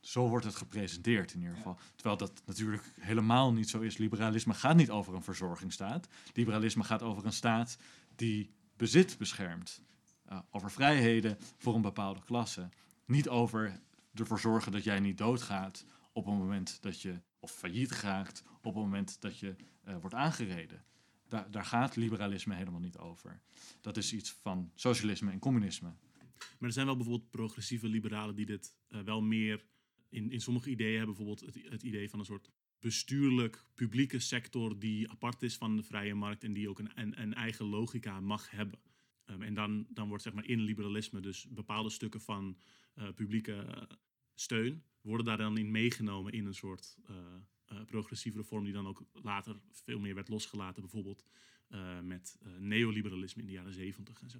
[0.04, 1.78] Zo wordt het gepresenteerd in ieder geval.
[1.94, 3.96] Terwijl dat natuurlijk helemaal niet zo is.
[3.96, 6.08] Liberalisme gaat niet over een verzorgingsstaat.
[6.34, 7.78] Liberalisme gaat over een staat
[8.14, 9.82] die bezit beschermt.
[10.32, 12.68] Uh, over vrijheden voor een bepaalde klasse.
[13.04, 13.80] Niet over
[14.14, 18.74] ervoor zorgen dat jij niet doodgaat op het moment dat je, of failliet raakt, op
[18.74, 20.84] het moment dat je uh, wordt aangereden.
[21.28, 23.40] Daar, daar gaat liberalisme helemaal niet over.
[23.80, 25.92] Dat is iets van socialisme en communisme.
[26.38, 29.64] Maar er zijn wel bijvoorbeeld progressieve liberalen die dit uh, wel meer
[30.14, 31.14] in, in sommige ideeën hebben.
[31.16, 35.82] Bijvoorbeeld het, het idee van een soort bestuurlijk publieke sector die apart is van de
[35.82, 38.78] vrije markt en die ook een, een, eigen logica mag hebben.
[39.26, 42.58] Um, en dan, dan wordt zeg maar in liberalisme dus bepaalde stukken van
[42.94, 43.88] uh, publieke
[44.34, 49.04] steun worden daar dan in meegenomen in een soort uh, progressieve reform die dan ook
[49.12, 51.24] later veel meer werd losgelaten, bijvoorbeeld
[52.02, 54.38] met neoliberalisme in de jaren zeventig en zo.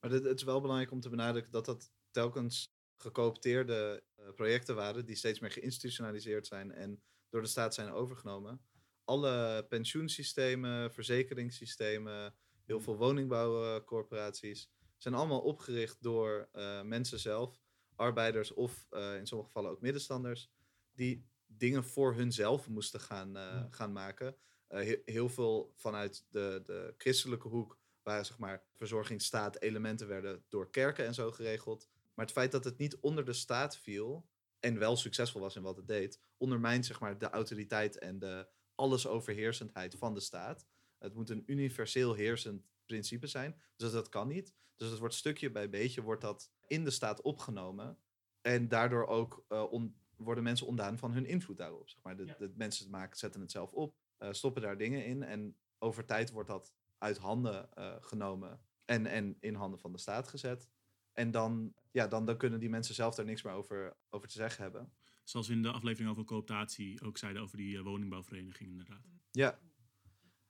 [0.00, 4.04] Maar het is wel belangrijk om te benadrukken dat dat telkens gecoopteerde
[4.34, 8.60] projecten waren die steeds meer geïnstitutionaliseerd zijn en door de staat zijn overgenomen.
[9.04, 17.62] Alle pensioensystemen, verzekeringssystemen, heel veel woningbouwcorporaties zijn allemaal opgericht door uh, mensen zelf,
[17.96, 20.50] arbeiders of uh, in sommige gevallen ook middenstanders,
[20.92, 24.36] die dingen voor hunzelf moesten gaan, uh, gaan maken.
[24.68, 30.70] He heel veel vanuit de, de christelijke hoek, waar zeg maar verzorgingsstaat elementen werden door
[30.70, 31.88] kerken en zo geregeld.
[32.14, 34.28] Maar het feit dat het niet onder de staat viel
[34.60, 38.48] en wel succesvol was in wat het deed, ondermijnt zeg maar de autoriteit en de
[38.74, 40.66] allesoverheersendheid van de staat.
[40.98, 43.60] Het moet een universeel heersend principe zijn.
[43.76, 44.54] Dus dat kan niet.
[44.76, 47.98] Dus het wordt stukje bij beetje wordt dat in de staat opgenomen.
[48.40, 51.88] En daardoor ook uh, on, worden mensen ontdaan van hun invloed daarop.
[51.88, 52.16] Zeg maar.
[52.16, 52.36] de, ja.
[52.38, 55.22] de mensen maken, zetten het zelf op, uh, stoppen daar dingen in.
[55.22, 59.98] En over tijd wordt dat uit handen uh, genomen en, en in handen van de
[59.98, 60.68] staat gezet.
[61.14, 64.34] En dan, ja, dan, dan kunnen die mensen zelf daar niks meer over, over te
[64.34, 64.92] zeggen hebben.
[65.24, 69.06] Zoals we in de aflevering over cooptatie ook zeiden over die woningbouwvereniging inderdaad.
[69.30, 69.58] Ja,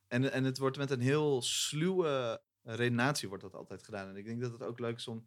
[0.07, 4.09] en, en het wordt met een heel sluwe redenatie wordt dat altijd gedaan.
[4.09, 5.27] En ik denk dat het ook leuk is om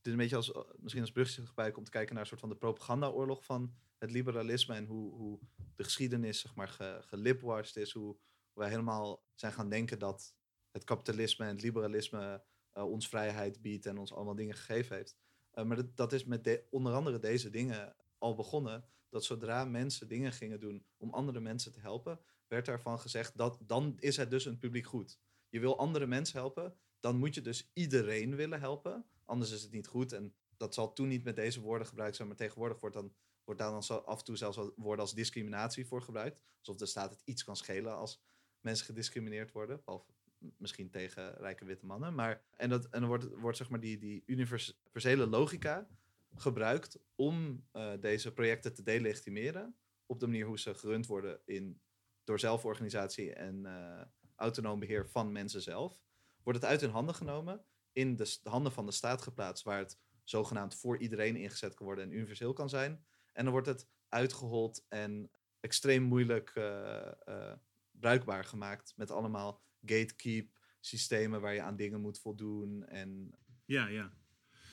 [0.00, 2.48] dit een beetje als, misschien als brugje bij om te kijken naar een soort van
[2.48, 5.40] de propagandaoorlog van het liberalisme en hoe, hoe
[5.76, 8.18] de geschiedenis zeg maar ge, gelipwashed is, hoe
[8.52, 10.34] wij helemaal zijn gaan denken dat
[10.70, 12.44] het kapitalisme en het liberalisme
[12.84, 15.16] ons vrijheid biedt en ons allemaal dingen gegeven heeft.
[15.54, 18.84] Uh, maar dat, dat is met de, onder andere deze dingen al begonnen.
[19.08, 23.58] Dat zodra mensen dingen gingen doen om andere mensen te helpen, werd ervan gezegd dat
[23.66, 25.18] dan is het dus een publiek goed.
[25.48, 29.06] Je wil andere mensen helpen, dan moet je dus iedereen willen helpen.
[29.24, 30.12] Anders is het niet goed.
[30.12, 33.14] En dat zal toen niet met deze woorden gebruikt zijn, maar tegenwoordig wordt, dan,
[33.44, 36.40] wordt daar dan af en toe zelfs woorden als discriminatie voor gebruikt.
[36.58, 38.22] Alsof de staat het iets kan schelen als
[38.60, 39.80] mensen gediscrimineerd worden.
[39.84, 40.12] Behalve
[40.56, 42.14] misschien tegen rijke witte mannen.
[42.14, 45.88] Maar, en, dat, en dan wordt, wordt zeg maar die, die universele logica
[46.34, 49.76] gebruikt om uh, deze projecten te delegitimeren.
[50.06, 51.80] Op de manier hoe ze gerund worden in,
[52.24, 54.02] door zelforganisatie en uh,
[54.34, 56.00] autonoom beheer van mensen zelf.
[56.42, 59.98] Wordt het uit hun handen genomen, in de handen van de staat geplaatst, waar het
[60.24, 63.04] zogenaamd voor iedereen ingezet kan worden en universeel kan zijn.
[63.32, 67.52] En dan wordt het uitgehold en extreem moeilijk uh,
[67.90, 72.86] bruikbaar gemaakt met allemaal gatekeep systemen waar je aan dingen moet voldoen.
[72.86, 73.30] En...
[73.64, 74.12] Ja, ja.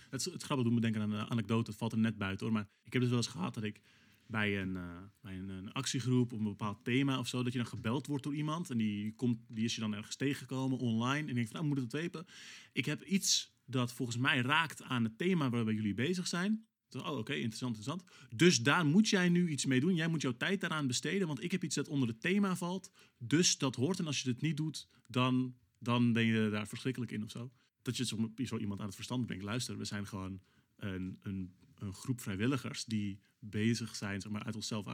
[0.09, 2.55] Het, het grappige doet me denken aan een anekdote, valt er net buiten hoor.
[2.55, 3.81] Maar ik heb dus wel eens gehad dat ik
[4.27, 7.67] bij een, uh, bij een, actiegroep op een bepaald thema of zo, dat je dan
[7.67, 11.35] gebeld wordt door iemand en die, komt, die is je dan ergens tegengekomen online en
[11.35, 12.25] denkt van nou moet het weten.
[12.73, 16.67] Ik heb iets dat volgens mij raakt aan het thema waarbij jullie bezig zijn.
[16.95, 18.03] Oh, oké, interessant, interessant.
[18.35, 19.95] Dus daar moet jij nu iets mee doen.
[19.95, 22.91] Jij moet jouw tijd daaraan besteden, want ik heb iets dat onder het thema valt.
[23.17, 23.99] Dus dat hoort.
[23.99, 27.51] En als je het niet doet, dan, dan ben je daar verschrikkelijk in of zo.
[27.81, 28.05] Dat je
[28.45, 29.43] zo, iemand aan het verstand brengt.
[29.43, 30.41] Luister, we zijn gewoon
[30.77, 34.85] een, een, een groep vrijwilligers die bezig zijn, zeg maar, uit onszelf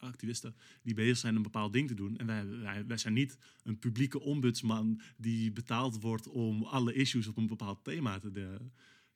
[0.00, 2.16] activisten, die bezig zijn een bepaald ding te doen.
[2.16, 7.36] En wij, wij, zijn niet een publieke ombudsman die betaald wordt om alle issues op
[7.36, 8.60] een bepaald thema te,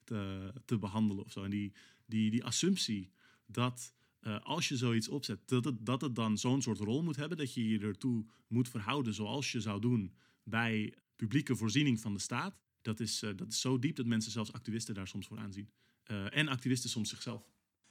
[0.04, 1.44] te, te behandelen of zo.
[1.44, 1.72] En die,
[2.10, 3.10] die, die assumptie
[3.46, 7.16] dat eh, als je zoiets opzet, dat het, dat het dan zo'n soort rol moet
[7.16, 12.14] hebben, dat je je ertoe moet verhouden zoals je zou doen bij publieke voorziening van
[12.14, 15.26] de staat, dat is, eh, dat is zo diep dat mensen zelfs activisten daar soms
[15.26, 15.70] voor aanzien.
[16.02, 17.48] Eh, en activisten soms zichzelf.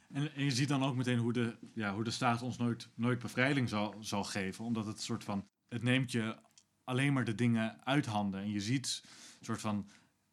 [0.09, 2.89] En, en je ziet dan ook meteen hoe de, ja, hoe de staat ons nooit,
[2.95, 4.65] nooit bevrijding zal, zal geven.
[4.65, 5.47] Omdat het soort van.
[5.67, 6.37] Het neemt je
[6.83, 8.39] alleen maar de dingen uit handen.
[8.39, 9.03] En je ziet
[9.41, 9.89] soort van.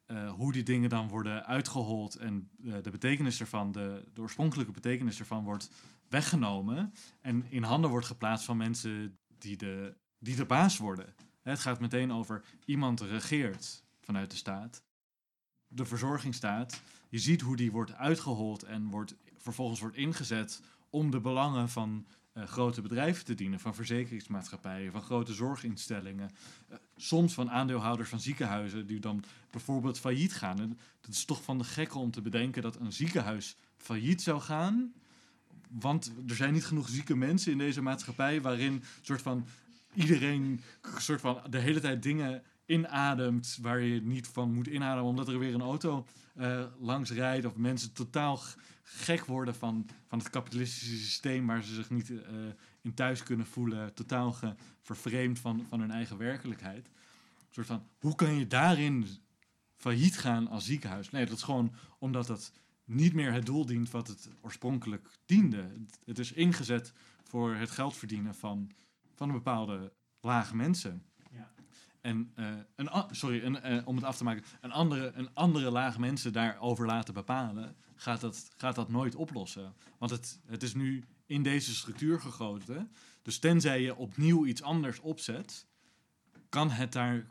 [0.06, 5.18] Eh, hoe die dingen dan worden uitgehold en eh, de betekenis ervan, de, oorspronkelijke betekenis
[5.18, 5.70] ervan wordt
[6.08, 11.14] weggenomen en in handen wordt geplaatst van mensen die de, die de baas worden.
[11.42, 14.82] Het gaat meteen over iemand regeert vanuit de staat,
[15.68, 16.82] de verzorgingsstaat.
[17.08, 22.06] Je ziet hoe die wordt uitgehold en wordt, vervolgens wordt ingezet om de belangen van
[22.44, 26.30] grote bedrijven te dienen, van verzekeringsmaatschappijen, van grote zorginstellingen,
[26.68, 30.78] eh, soms van aandeelhouders van ziekenhuizen die dan bijvoorbeeld failliet gaan.
[31.00, 34.92] Dat is toch van de gekke om te bedenken dat een ziekenhuis failliet zou gaan,
[35.70, 39.46] want er zijn niet genoeg zieke mensen in deze maatschappij waarin soort van
[39.94, 40.60] iedereen
[40.98, 45.38] soort van de hele tijd dingen inademt waar je niet van moet inademen omdat er
[45.38, 48.40] weer een auto eh, langs rijdt of mensen totaal
[48.82, 52.34] gek worden van, van het kapitalistische systeem waar ze zich niet eh,
[52.80, 54.36] in thuis kunnen voelen, totaal
[54.80, 56.86] vervreemd van, van hun eigen werkelijkheid.
[56.86, 56.92] Een
[57.50, 59.06] soort van, hoe kan je daarin
[59.76, 61.10] failliet gaan als ziekenhuis?
[61.10, 62.52] Nee, dat is gewoon omdat dat
[62.84, 65.72] niet meer het doel dient wat het oorspronkelijk diende.
[66.04, 68.70] Het, is ingezet voor het geld verdienen van,
[69.14, 71.02] van een bepaalde lage mensen.
[72.06, 75.34] En eh, een, a- sorry, een, eh, om het af te maken, een andere, een
[75.34, 79.74] andere laag mensen daarover laten bepalen, gaat dat, gaat dat nooit oplossen.
[79.98, 82.90] Want het, het is nu in deze structuur gegoten.
[83.22, 85.66] Dus tenzij je opnieuw iets anders opzet,
[86.48, 87.26] kan het daar,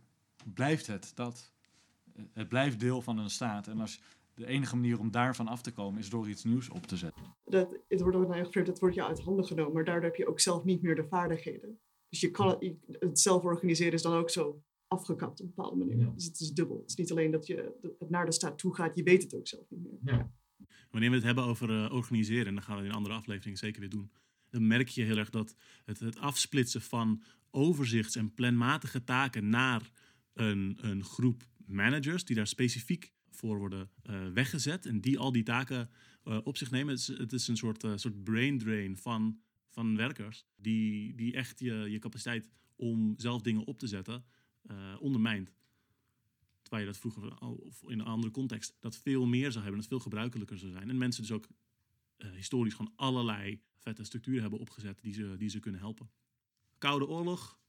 [0.53, 1.51] blijft het dat.
[2.15, 3.67] Eh, Het blijft deel van een staat.
[3.67, 3.99] En als
[4.33, 7.23] de enige manier om daarvan af te komen is door iets nieuws op te zetten.
[7.45, 10.39] Dat, het wordt ook dat wordt je uit handen genomen, maar daardoor heb je ook
[10.39, 11.79] zelf niet meer de vaardigheden.
[12.15, 15.97] Dus je kan het, zelf organiseren is dan ook zo afgekapt op een bepaalde manier.
[15.97, 16.11] Ja.
[16.15, 16.79] Dus het is dubbel.
[16.79, 19.35] Het is niet alleen dat je het naar de staat toe gaat, je weet het
[19.35, 20.31] ook zelf niet meer.
[20.91, 23.79] Wanneer we het hebben over eh, organiseren, en dat gaan we in andere afleveringen zeker
[23.79, 24.11] weer doen,
[24.49, 29.91] dan merk je heel erg dat het, het afsplitsen van overzichts- en planmatige taken naar
[30.33, 35.43] een, een groep managers die daar specifiek voor worden eh, weggezet en die al die
[35.43, 35.89] taken
[36.23, 36.93] eh, op zich nemen.
[36.93, 39.39] Het is, het is een soort, eh, soort brain drain van,
[39.75, 44.25] van werkers die, die echt je, je capaciteit om zelf dingen op te zetten
[44.61, 45.53] eh, ondermijnt.
[46.61, 49.89] Terwijl je dat vroeger of in een andere context dat veel meer zou hebben, dat
[49.89, 50.89] veel gebruikelijker zou zijn.
[50.89, 51.47] En mensen dus ook
[52.17, 56.09] eh, historisch gewoon allerlei vette structuren hebben opgezet die ze, die ze kunnen helpen.
[56.77, 57.59] Koude oorlog,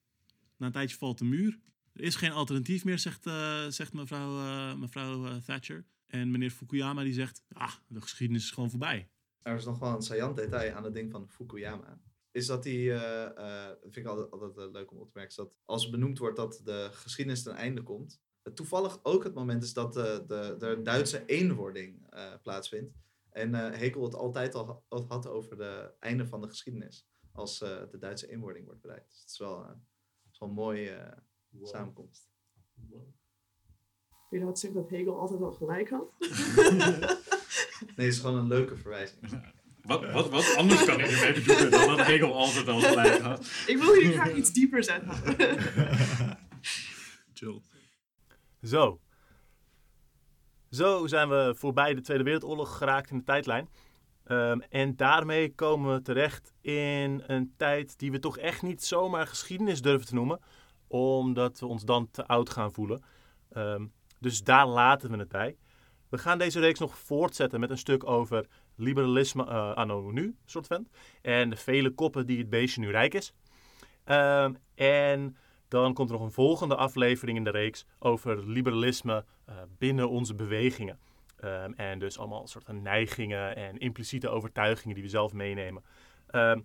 [0.57, 1.59] na een tijdje valt de muur.
[1.93, 5.87] Er is geen alternatief meer, zegt, eh, zegt mevrouw, mevrouw Thatcher.
[6.07, 9.09] En meneer Fukuyama die zegt, ah, de geschiedenis is gewoon voorbij.
[9.47, 12.01] Er is nog wel een saillant detail aan het ding van Fukuyama.
[12.31, 15.11] Is dat die, eh, eh, dat vind ik altijd, altijd eh, leuk om op te
[15.15, 19.25] merken, is dat als benoemd wordt dat de geschiedenis ten einde komt, het toevallig ook
[19.25, 22.95] het moment is dat de, de, de Duitse eenwording eh, plaatsvindt.
[23.31, 27.61] En eh Hegel het altijd al ha- had over de einde van de geschiedenis, als
[27.63, 29.09] eh, de Duitse eenwording wordt bereikt.
[29.11, 31.19] Dus het is wel, eh, het is wel een mooie eh,
[31.63, 32.29] samenkomst.
[34.31, 36.15] Wil je zeggen dat Hegel altijd al gelijk had?
[37.97, 39.21] Nee, het is gewoon een leuke verwijzing.
[39.83, 43.51] Wat, wat, wat anders kan ik ermee bedoelen dan dat Hegel altijd al gelijk had?
[43.67, 45.11] Ik wil hier graag iets dieper zetten.
[47.35, 47.61] Chill.
[48.63, 49.01] Zo.
[50.71, 53.69] Zo zijn we voorbij de Tweede Wereldoorlog geraakt in de tijdlijn.
[54.25, 59.27] Ehm, en daarmee komen we terecht in een tijd die we toch echt niet zomaar
[59.27, 60.41] geschiedenis durven te noemen.
[60.87, 63.03] Omdat we ons dan te oud gaan voelen.
[63.51, 63.87] Ehm,
[64.21, 65.57] dus daar laten we het bij.
[66.09, 70.67] We gaan deze reeks nog voortzetten met een stuk over liberalisme eh, anno nu, soort
[70.67, 70.89] van.
[71.23, 73.35] En de vele koppen die het beestje nu rijk is.
[74.05, 75.37] Ehm, en
[75.69, 80.35] dan komt er nog een volgende aflevering in de reeks over liberalisme eh, binnen onze
[80.35, 80.99] bewegingen.
[81.37, 85.85] Ehm, en dus allemaal soorten neigingen en impliciete overtuigingen die we zelf meenemen.
[86.27, 86.61] Ehm,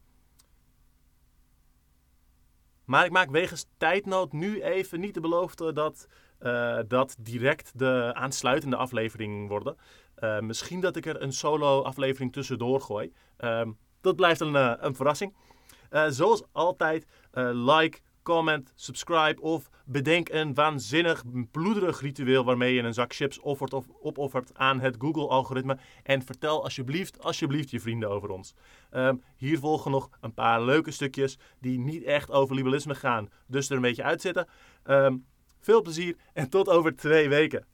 [2.86, 6.08] maar ik maak wegens tijdnood nu even niet de belofte dat
[6.42, 9.78] eh, dat direct de aansluitende aflevering worden.
[10.16, 13.14] Eh, misschien dat ik er een solo aflevering tussendoor gooi.
[13.38, 13.72] Ehm,
[14.02, 15.34] dat blijft een, eh, een verrassing.
[16.10, 17.06] Zoals altijd,
[17.54, 23.74] like, comment, subscribe of bedenk een waanzinnig bloederig ritueel waarmee je een zak chips offert
[23.74, 25.78] of opoffert aan het Google-algoritme.
[26.04, 28.54] En vertel alsjeblieft, alsjeblieft je vrienden over ons.
[28.90, 33.70] Ehm, hier volgen nog een paar leuke stukjes die niet echt over liberalisme gaan, dus
[33.70, 34.48] er een beetje uitzitten.
[34.84, 35.16] Ehm,
[35.64, 37.66] veel plezier en tot over twee weken.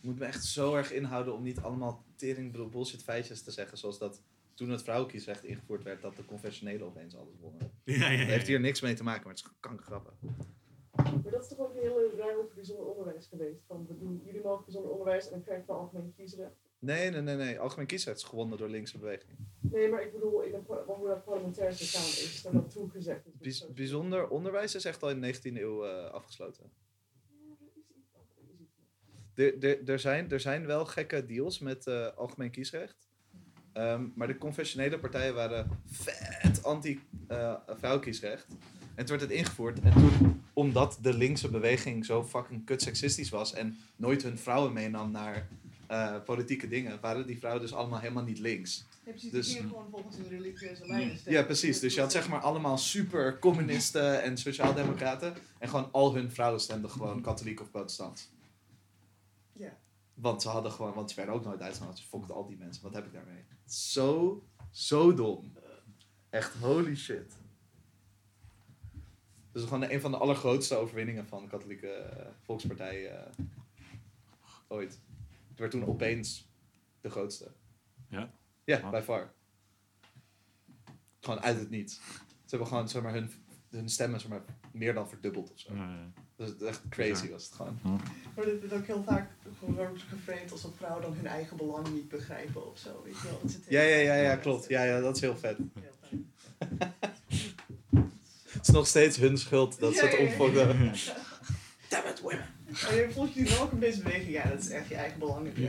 [0.00, 3.98] Moet me echt zo erg inhouden om niet allemaal tering bullshit feitjes te zeggen, zoals
[3.98, 4.22] dat
[4.58, 7.70] toen het vrouwenkiesrecht ingevoerd werd, dat de conventionele opeens alles wonnen.
[7.84, 8.32] Ja, ja, Dat ja.
[8.32, 10.12] heeft hier niks mee te maken, maar het is kankergrappig.
[10.92, 13.64] Maar dat is toch ook een hele ruim over bijzonder onderwijs geweest.
[13.66, 16.52] Van, we doen, jullie mogen bijzonder onderwijs en dan krijg je van algemeen kiesrecht.
[16.78, 17.58] Nee, nee, nee, nee.
[17.60, 19.36] Algemeen kiesrecht is gewonnen door linkse beweging.
[19.60, 22.90] Nee, maar ik bedoel, in de, par- hoe dat parlementair gegaan is, dat dat toen
[22.90, 23.32] gezegd is.
[23.38, 26.70] Bijz- bijzonder onderwijs is echt al in de 19e eeuw eh, afgesloten.
[29.34, 33.07] Er, er, er, zijn, er zijn wel gekke deals met eh, algemeen kiesrecht.
[33.78, 38.46] Ehm, maar de conventionele partijen waren vet anti-vrouwenkiesrecht.
[38.94, 39.80] en toen werd het ingevoerd.
[39.80, 43.52] En toen, omdat de linkse beweging zo fucking kut seksistisch was...
[43.52, 45.48] en nooit hun vrouwen meenam naar
[45.86, 47.00] eh, politieke dingen...
[47.00, 48.84] waren die vrouwen dus allemaal helemaal niet links.
[49.04, 49.30] Ja, precies.
[49.30, 51.80] Dus- die gewoon volgens hun religieuze lijnen Ja, precies.
[51.80, 55.34] Dus je had zeg maar allemaal super communisten en sociaaldemocraten.
[55.58, 58.30] En gewoon al hun vrouwen stemden gewoon katholiek of protestant.
[59.52, 59.76] Ja.
[60.14, 61.98] Want ze hadden gewoon, want ze werden ook nooit uitgenodigd.
[61.98, 62.82] Dus fuck al die mensen.
[62.82, 63.44] Wat heb ik daarmee?
[63.72, 65.52] Zo, zo dom.
[66.30, 67.36] Echt holy shit.
[69.52, 73.44] Dus gewoon een van de allergrootste overwinningen van de katholieke eh, volkspartij eh,
[74.68, 75.00] ooit.
[75.48, 76.48] Het werd toen opeens
[77.00, 77.52] de grootste.
[78.08, 78.32] Ja?
[78.64, 79.32] Ja, by far.
[81.20, 81.94] Gewoon uit het niets.
[81.94, 83.30] Ze hebben gewoon zeg maar, hun,
[83.70, 84.40] hun stemmen zeg maar,
[84.72, 85.74] meer dan verdubbeld of zo.
[85.74, 86.22] Ja, ja.
[86.36, 87.78] Dat is echt crazy was het gewoon.
[88.36, 91.92] Maar dit wordt ook heel vaak gewoon geframed als dat vrouwen dan hun eigen belang
[91.92, 93.02] niet begrijpen of zo.
[93.04, 93.38] Weet je wel?
[93.42, 94.68] Dat zit Ja, ja, ja, ja, klopt.
[94.68, 95.56] Ja, ja, dat is heel vet.
[95.80, 95.96] Heel.
[98.48, 100.30] Het is nog steeds hun schuld dat ze het Ja, ja, ja.
[100.30, 100.66] opfokken.
[101.88, 102.46] Damn it, women.
[102.82, 104.30] Maar je jullie wel ook een deze beweging.
[104.30, 105.44] Ja, dat is echt je eigen belang.
[105.46, 105.62] Dat je.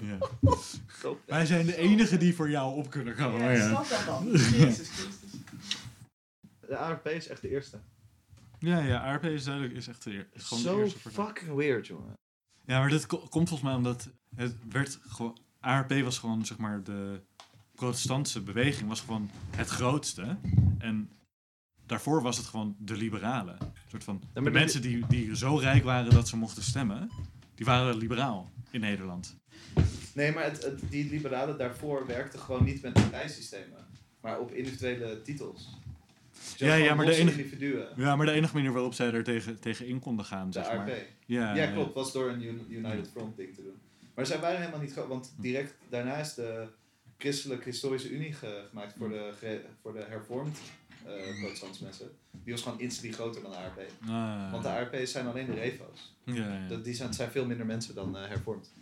[0.00, 1.16] Ja.
[1.26, 3.40] Wij zijn de enigen die voor jou op kunnen komen.
[3.40, 4.30] Ja, Ja, snap dat dan.
[4.32, 5.23] Jezus Christus.
[6.68, 7.80] De ARP is echt de eerste.
[8.58, 11.24] ja, ja ARP is duidelijk is echt de, is gewoon de Zo eerste partij.
[11.24, 12.12] fucking weird, jongen.
[12.66, 15.38] Ja, maar dit ko- komt volgens mij omdat het werd gewoon...
[15.60, 17.20] ARP was gewoon, zeg maar, de
[17.74, 20.36] protestantse beweging was gewoon het grootste.
[20.78, 21.10] En
[21.86, 23.56] daarvoor was het gewoon de liberalen.
[23.60, 27.10] Een soort van, de de- mensen die, die zo rijk waren dat ze mochten stemmen,
[27.54, 29.36] die waren liberaal in Nederland.
[30.14, 33.86] Nee, maar het, het, die liberalen daarvoor werkten gewoon niet met partijsystemen.
[34.20, 35.68] Maar op individuele titels.
[36.56, 37.88] Ja, ja, maar de enige- individuen.
[37.96, 40.74] Ja, maar de enige manier waarop zij er tegen, tegen in konden gaan, De zeg
[40.76, 40.88] maar.
[41.26, 41.94] Ja, Ja, klopt.
[41.94, 43.74] Was door een Un- United Front ding te doen.
[44.14, 46.66] Maar zij waren helemaal niet groot, want direct daarna is de
[47.18, 50.58] Christelijke Historische Unie ge- gemaakt voor de, ge- voor de hervormd
[51.06, 52.10] eh protestantse mensen.
[52.44, 53.80] Die was gewoon instantly groter dan de ARP.
[54.08, 56.16] Ah, Want de ARP's zijn alleen de refo's.
[56.24, 56.68] ja, ja.
[56.68, 58.72] Dat, die zijn, zijn veel minder mensen dan eh, hervormd.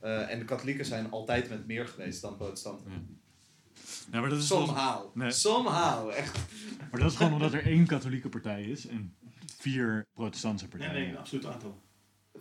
[0.00, 3.18] Eh, en de katholieken zijn altijd met meer geweest dan protestanten.
[4.12, 4.52] Ja, maar dat is.
[5.14, 5.30] Nee.
[5.30, 6.38] Somehow, echt.
[6.90, 9.14] Maar dat is gewoon omdat er één katholieke partij is en
[9.58, 11.02] vier protestantse Nee, partijen.
[11.02, 11.80] nee, een absoluut aantal.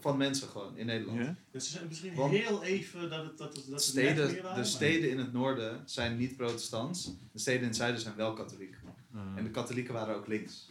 [0.02, 1.20] Van mensen gewoon in Nederland.
[1.20, 1.36] Ja?
[1.52, 4.42] Dus er zijn misschien Want- heel even dat het, dat het, dat Steden, waren, de
[4.42, 7.12] maar- steden in het noorden zijn niet protestants.
[7.32, 8.76] De steden in het zuiden zijn wel katholiek.
[9.14, 9.22] Ah.
[9.36, 10.68] En de katholieken waren ook links.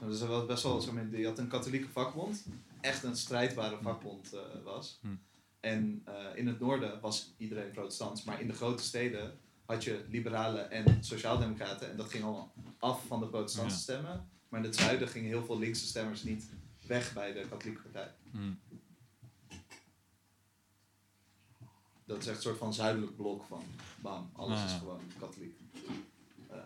[0.00, 2.44] Er was best wel, je had een katholieke vakbond,
[2.80, 4.98] echt een strijdbare vakbond eh, was.
[5.02, 5.08] Hm.
[5.60, 9.38] En eh, in het noorden was iedereen protestants, maar in de grote steden
[9.72, 11.90] had je liberalen en sociaaldemocraten.
[11.90, 13.82] En dat ging allemaal af van de protestantse Ja.
[13.82, 14.28] stemmen.
[14.48, 16.44] Maar in het zuiden gingen heel veel linkse stemmers niet
[16.86, 18.14] weg bij de katholieke partij.
[18.30, 18.52] Hm.
[22.04, 23.62] Dat is echt een soort van zuidelijk blok van
[24.00, 24.78] bam, alles Ah, is ja.
[24.78, 25.58] gewoon katholiek.
[26.50, 26.58] Eh,